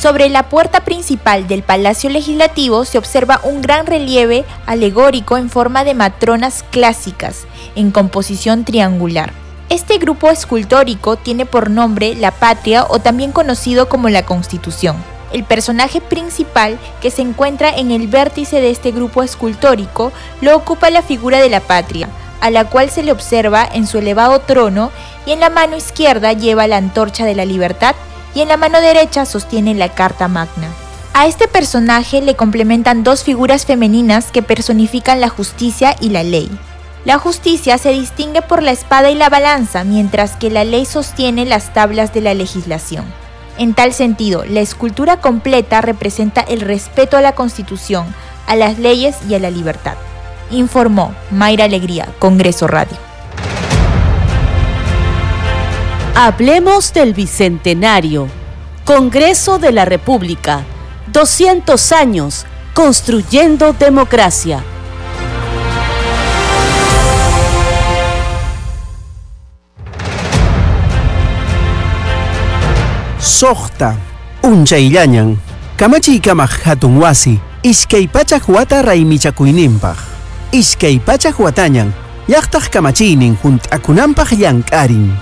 Sobre 0.00 0.28
la 0.28 0.48
puerta 0.48 0.84
principal 0.84 1.48
del 1.48 1.64
Palacio 1.64 2.10
Legislativo 2.10 2.84
se 2.84 2.96
observa 2.96 3.40
un 3.42 3.60
gran 3.60 3.86
relieve 3.86 4.44
alegórico 4.66 5.36
en 5.36 5.50
forma 5.50 5.82
de 5.82 5.94
matronas 5.94 6.62
clásicas, 6.70 7.44
en 7.74 7.90
composición 7.90 8.64
triangular. 8.64 9.32
Este 9.68 9.98
grupo 9.98 10.30
escultórico 10.30 11.16
tiene 11.16 11.44
por 11.44 11.70
nombre 11.70 12.14
la 12.14 12.30
Patria 12.30 12.86
o 12.88 13.00
también 13.00 13.32
conocido 13.32 13.88
como 13.88 14.10
la 14.10 14.24
Constitución. 14.24 14.94
El 15.34 15.42
personaje 15.42 16.00
principal 16.00 16.78
que 17.02 17.10
se 17.10 17.20
encuentra 17.20 17.68
en 17.68 17.90
el 17.90 18.06
vértice 18.06 18.60
de 18.60 18.70
este 18.70 18.92
grupo 18.92 19.20
escultórico 19.24 20.12
lo 20.40 20.56
ocupa 20.56 20.90
la 20.90 21.02
figura 21.02 21.40
de 21.40 21.50
la 21.50 21.58
Patria, 21.58 22.08
a 22.40 22.50
la 22.50 22.70
cual 22.70 22.88
se 22.88 23.02
le 23.02 23.10
observa 23.10 23.68
en 23.72 23.88
su 23.88 23.98
elevado 23.98 24.38
trono 24.38 24.92
y 25.26 25.32
en 25.32 25.40
la 25.40 25.50
mano 25.50 25.76
izquierda 25.76 26.32
lleva 26.34 26.68
la 26.68 26.76
antorcha 26.76 27.24
de 27.24 27.34
la 27.34 27.44
libertad 27.44 27.96
y 28.32 28.42
en 28.42 28.48
la 28.48 28.56
mano 28.56 28.80
derecha 28.80 29.26
sostiene 29.26 29.74
la 29.74 29.88
Carta 29.88 30.28
Magna. 30.28 30.68
A 31.14 31.26
este 31.26 31.48
personaje 31.48 32.22
le 32.22 32.36
complementan 32.36 33.02
dos 33.02 33.24
figuras 33.24 33.66
femeninas 33.66 34.30
que 34.30 34.42
personifican 34.42 35.20
la 35.20 35.30
justicia 35.30 35.96
y 36.00 36.10
la 36.10 36.22
ley. 36.22 36.48
La 37.04 37.18
justicia 37.18 37.76
se 37.78 37.90
distingue 37.90 38.40
por 38.40 38.62
la 38.62 38.70
espada 38.70 39.10
y 39.10 39.16
la 39.16 39.30
balanza, 39.30 39.82
mientras 39.82 40.36
que 40.36 40.48
la 40.48 40.62
ley 40.62 40.86
sostiene 40.86 41.44
las 41.44 41.74
tablas 41.74 42.14
de 42.14 42.20
la 42.20 42.34
legislación. 42.34 43.23
En 43.56 43.74
tal 43.74 43.92
sentido, 43.92 44.44
la 44.44 44.60
escultura 44.60 45.20
completa 45.20 45.80
representa 45.80 46.40
el 46.40 46.60
respeto 46.60 47.16
a 47.16 47.20
la 47.20 47.34
Constitución, 47.36 48.12
a 48.46 48.56
las 48.56 48.78
leyes 48.78 49.16
y 49.28 49.34
a 49.34 49.38
la 49.38 49.50
libertad. 49.50 49.94
Informó 50.50 51.14
Mayra 51.30 51.64
Alegría, 51.64 52.08
Congreso 52.18 52.66
Radio. 52.66 52.96
Hablemos 56.16 56.92
del 56.92 57.14
Bicentenario. 57.14 58.28
Congreso 58.84 59.58
de 59.58 59.72
la 59.72 59.84
República. 59.84 60.62
200 61.12 61.92
años 61.92 62.46
construyendo 62.72 63.72
democracia. 63.72 64.64
Sohta, 73.44 73.94
unchayllañan, 74.40 75.36
kamachi 75.76 76.18
kamaq 76.18 76.64
hatun 76.64 76.96
wasi, 76.96 77.38
iskay 77.62 78.08
pachak 78.08 78.48
wata 78.48 78.80
raymichakuyninpaq. 78.80 79.98
Iskay 80.50 80.98
pachak 80.98 81.36
watañan, 81.38 81.92
hunt'akunanpaq 83.42 84.32
llank'arin. 84.32 85.12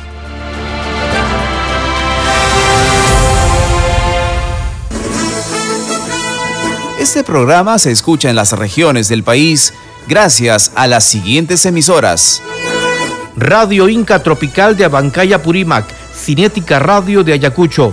Este 7.01 7.25
programa 7.25 7.81
se 7.81 7.91
escucha 7.91 8.31
en 8.31 8.37
las 8.37 8.53
regiones 8.53 9.09
del 9.09 9.25
país 9.25 9.75
gracias 10.07 10.71
a 10.77 10.87
las 10.87 11.03
siguientes 11.03 11.67
emisoras. 11.67 12.41
Radio 13.37 13.89
Inca 13.89 14.23
Tropical 14.23 14.77
de 14.77 14.85
Abancaya 14.85 15.43
Purímac, 15.43 15.87
Cinética 16.15 16.79
Radio 16.79 17.25
de 17.25 17.33
Ayacucho, 17.33 17.93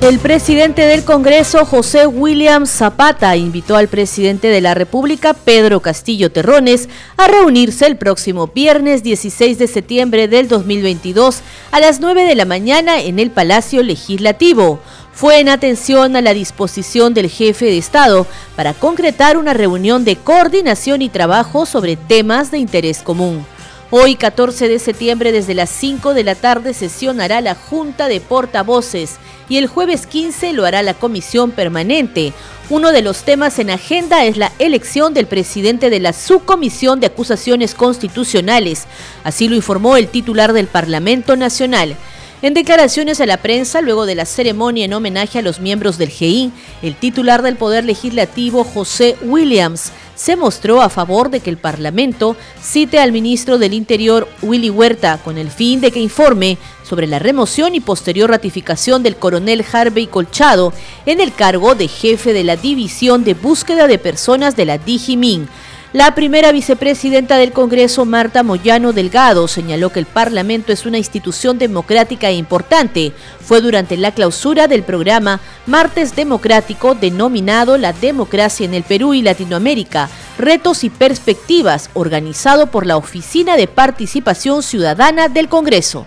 El 0.00 0.20
presidente 0.20 0.82
del 0.82 1.04
Congreso, 1.04 1.66
José 1.66 2.06
William 2.06 2.66
Zapata, 2.66 3.34
invitó 3.36 3.76
al 3.76 3.88
presidente 3.88 4.46
de 4.46 4.60
la 4.60 4.74
República, 4.74 5.34
Pedro 5.34 5.80
Castillo 5.80 6.30
Terrones, 6.30 6.88
a 7.16 7.26
reunirse 7.26 7.84
el 7.84 7.96
próximo 7.96 8.46
viernes 8.46 9.02
16 9.02 9.58
de 9.58 9.66
septiembre 9.66 10.28
del 10.28 10.46
2022 10.46 11.40
a 11.72 11.80
las 11.80 11.98
9 11.98 12.24
de 12.24 12.36
la 12.36 12.44
mañana 12.44 13.00
en 13.00 13.18
el 13.18 13.32
Palacio 13.32 13.82
Legislativo. 13.82 14.78
Fue 15.12 15.40
en 15.40 15.48
atención 15.48 16.14
a 16.14 16.22
la 16.22 16.32
disposición 16.32 17.12
del 17.12 17.28
jefe 17.28 17.66
de 17.66 17.78
Estado 17.78 18.24
para 18.54 18.74
concretar 18.74 19.36
una 19.36 19.52
reunión 19.52 20.04
de 20.04 20.14
coordinación 20.14 21.02
y 21.02 21.08
trabajo 21.08 21.66
sobre 21.66 21.96
temas 21.96 22.52
de 22.52 22.58
interés 22.58 23.02
común. 23.02 23.44
Hoy, 23.90 24.16
14 24.16 24.68
de 24.68 24.78
septiembre, 24.78 25.32
desde 25.32 25.54
las 25.54 25.70
5 25.70 26.12
de 26.12 26.22
la 26.22 26.34
tarde, 26.34 26.74
sesionará 26.74 27.40
la 27.40 27.54
Junta 27.54 28.06
de 28.06 28.20
Portavoces 28.20 29.16
y 29.48 29.56
el 29.56 29.66
jueves 29.66 30.06
15 30.06 30.52
lo 30.52 30.66
hará 30.66 30.82
la 30.82 30.92
Comisión 30.92 31.52
Permanente. 31.52 32.34
Uno 32.68 32.92
de 32.92 33.00
los 33.00 33.22
temas 33.22 33.58
en 33.58 33.70
agenda 33.70 34.26
es 34.26 34.36
la 34.36 34.52
elección 34.58 35.14
del 35.14 35.26
presidente 35.26 35.88
de 35.88 36.00
la 36.00 36.12
Subcomisión 36.12 37.00
de 37.00 37.06
Acusaciones 37.06 37.74
Constitucionales. 37.74 38.84
Así 39.24 39.48
lo 39.48 39.56
informó 39.56 39.96
el 39.96 40.08
titular 40.08 40.52
del 40.52 40.66
Parlamento 40.66 41.34
Nacional. 41.34 41.96
En 42.42 42.52
declaraciones 42.52 43.22
a 43.22 43.26
la 43.26 43.38
prensa, 43.38 43.80
luego 43.80 44.04
de 44.04 44.14
la 44.14 44.26
ceremonia 44.26 44.84
en 44.84 44.92
homenaje 44.92 45.38
a 45.38 45.42
los 45.42 45.60
miembros 45.60 45.96
del 45.96 46.10
GEI, 46.10 46.52
el 46.82 46.94
titular 46.94 47.42
del 47.42 47.56
Poder 47.56 47.84
Legislativo, 47.84 48.62
José 48.64 49.16
Williams, 49.22 49.92
se 50.18 50.34
mostró 50.34 50.82
a 50.82 50.88
favor 50.88 51.30
de 51.30 51.38
que 51.38 51.48
el 51.48 51.58
Parlamento 51.58 52.36
cite 52.60 52.98
al 52.98 53.12
ministro 53.12 53.56
del 53.56 53.72
Interior, 53.72 54.28
Willy 54.42 54.68
Huerta, 54.68 55.20
con 55.22 55.38
el 55.38 55.48
fin 55.48 55.80
de 55.80 55.92
que 55.92 56.00
informe 56.00 56.58
sobre 56.82 57.06
la 57.06 57.20
remoción 57.20 57.76
y 57.76 57.80
posterior 57.80 58.28
ratificación 58.28 59.04
del 59.04 59.14
coronel 59.14 59.64
Harvey 59.72 60.08
Colchado 60.08 60.72
en 61.06 61.20
el 61.20 61.32
cargo 61.32 61.76
de 61.76 61.86
jefe 61.86 62.32
de 62.32 62.42
la 62.42 62.56
División 62.56 63.22
de 63.22 63.34
Búsqueda 63.34 63.86
de 63.86 63.98
Personas 63.98 64.56
de 64.56 64.64
la 64.64 64.78
DIGIMIN 64.78 65.48
la 65.94 66.14
primera 66.14 66.52
vicepresidenta 66.52 67.38
del 67.38 67.52
Congreso, 67.52 68.04
Marta 68.04 68.42
Moyano 68.42 68.92
Delgado, 68.92 69.48
señaló 69.48 69.90
que 69.90 70.00
el 70.00 70.04
Parlamento 70.04 70.70
es 70.70 70.84
una 70.84 70.98
institución 70.98 71.58
democrática 71.58 72.28
e 72.28 72.34
importante. 72.34 73.12
Fue 73.40 73.62
durante 73.62 73.96
la 73.96 74.12
clausura 74.12 74.68
del 74.68 74.82
programa 74.82 75.40
Martes 75.66 76.14
Democrático 76.14 76.94
denominado 76.94 77.78
La 77.78 77.94
Democracia 77.94 78.66
en 78.66 78.74
el 78.74 78.82
Perú 78.82 79.14
y 79.14 79.22
Latinoamérica, 79.22 80.10
Retos 80.36 80.84
y 80.84 80.90
Perspectivas, 80.90 81.88
organizado 81.94 82.66
por 82.66 82.84
la 82.84 82.98
Oficina 82.98 83.56
de 83.56 83.66
Participación 83.66 84.62
Ciudadana 84.62 85.28
del 85.28 85.48
Congreso. 85.48 86.04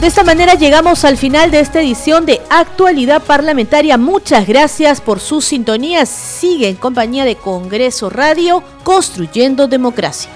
De 0.00 0.06
esta 0.06 0.24
manera 0.24 0.54
llegamos 0.54 1.04
al 1.04 1.18
final 1.18 1.50
de 1.50 1.60
esta 1.60 1.82
edición 1.82 2.24
de 2.24 2.40
Actualidad 2.48 3.22
Parlamentaria. 3.22 3.98
Muchas 3.98 4.46
gracias 4.46 5.02
por 5.02 5.20
su 5.20 5.42
sintonía. 5.42 6.06
Sigue 6.06 6.70
en 6.70 6.76
compañía 6.76 7.26
de 7.26 7.36
Congreso 7.36 8.08
Radio, 8.08 8.62
Construyendo 8.82 9.68
Democracia. 9.68 10.30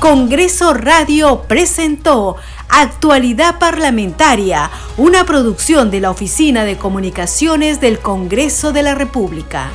Congreso 0.00 0.74
Radio 0.74 1.44
presentó 1.46 2.34
Actualidad 2.68 3.60
Parlamentaria, 3.60 4.72
una 4.96 5.24
producción 5.24 5.92
de 5.92 6.00
la 6.00 6.10
Oficina 6.10 6.64
de 6.64 6.78
Comunicaciones 6.78 7.80
del 7.80 8.00
Congreso 8.00 8.72
de 8.72 8.82
la 8.82 8.96
República. 8.96 9.70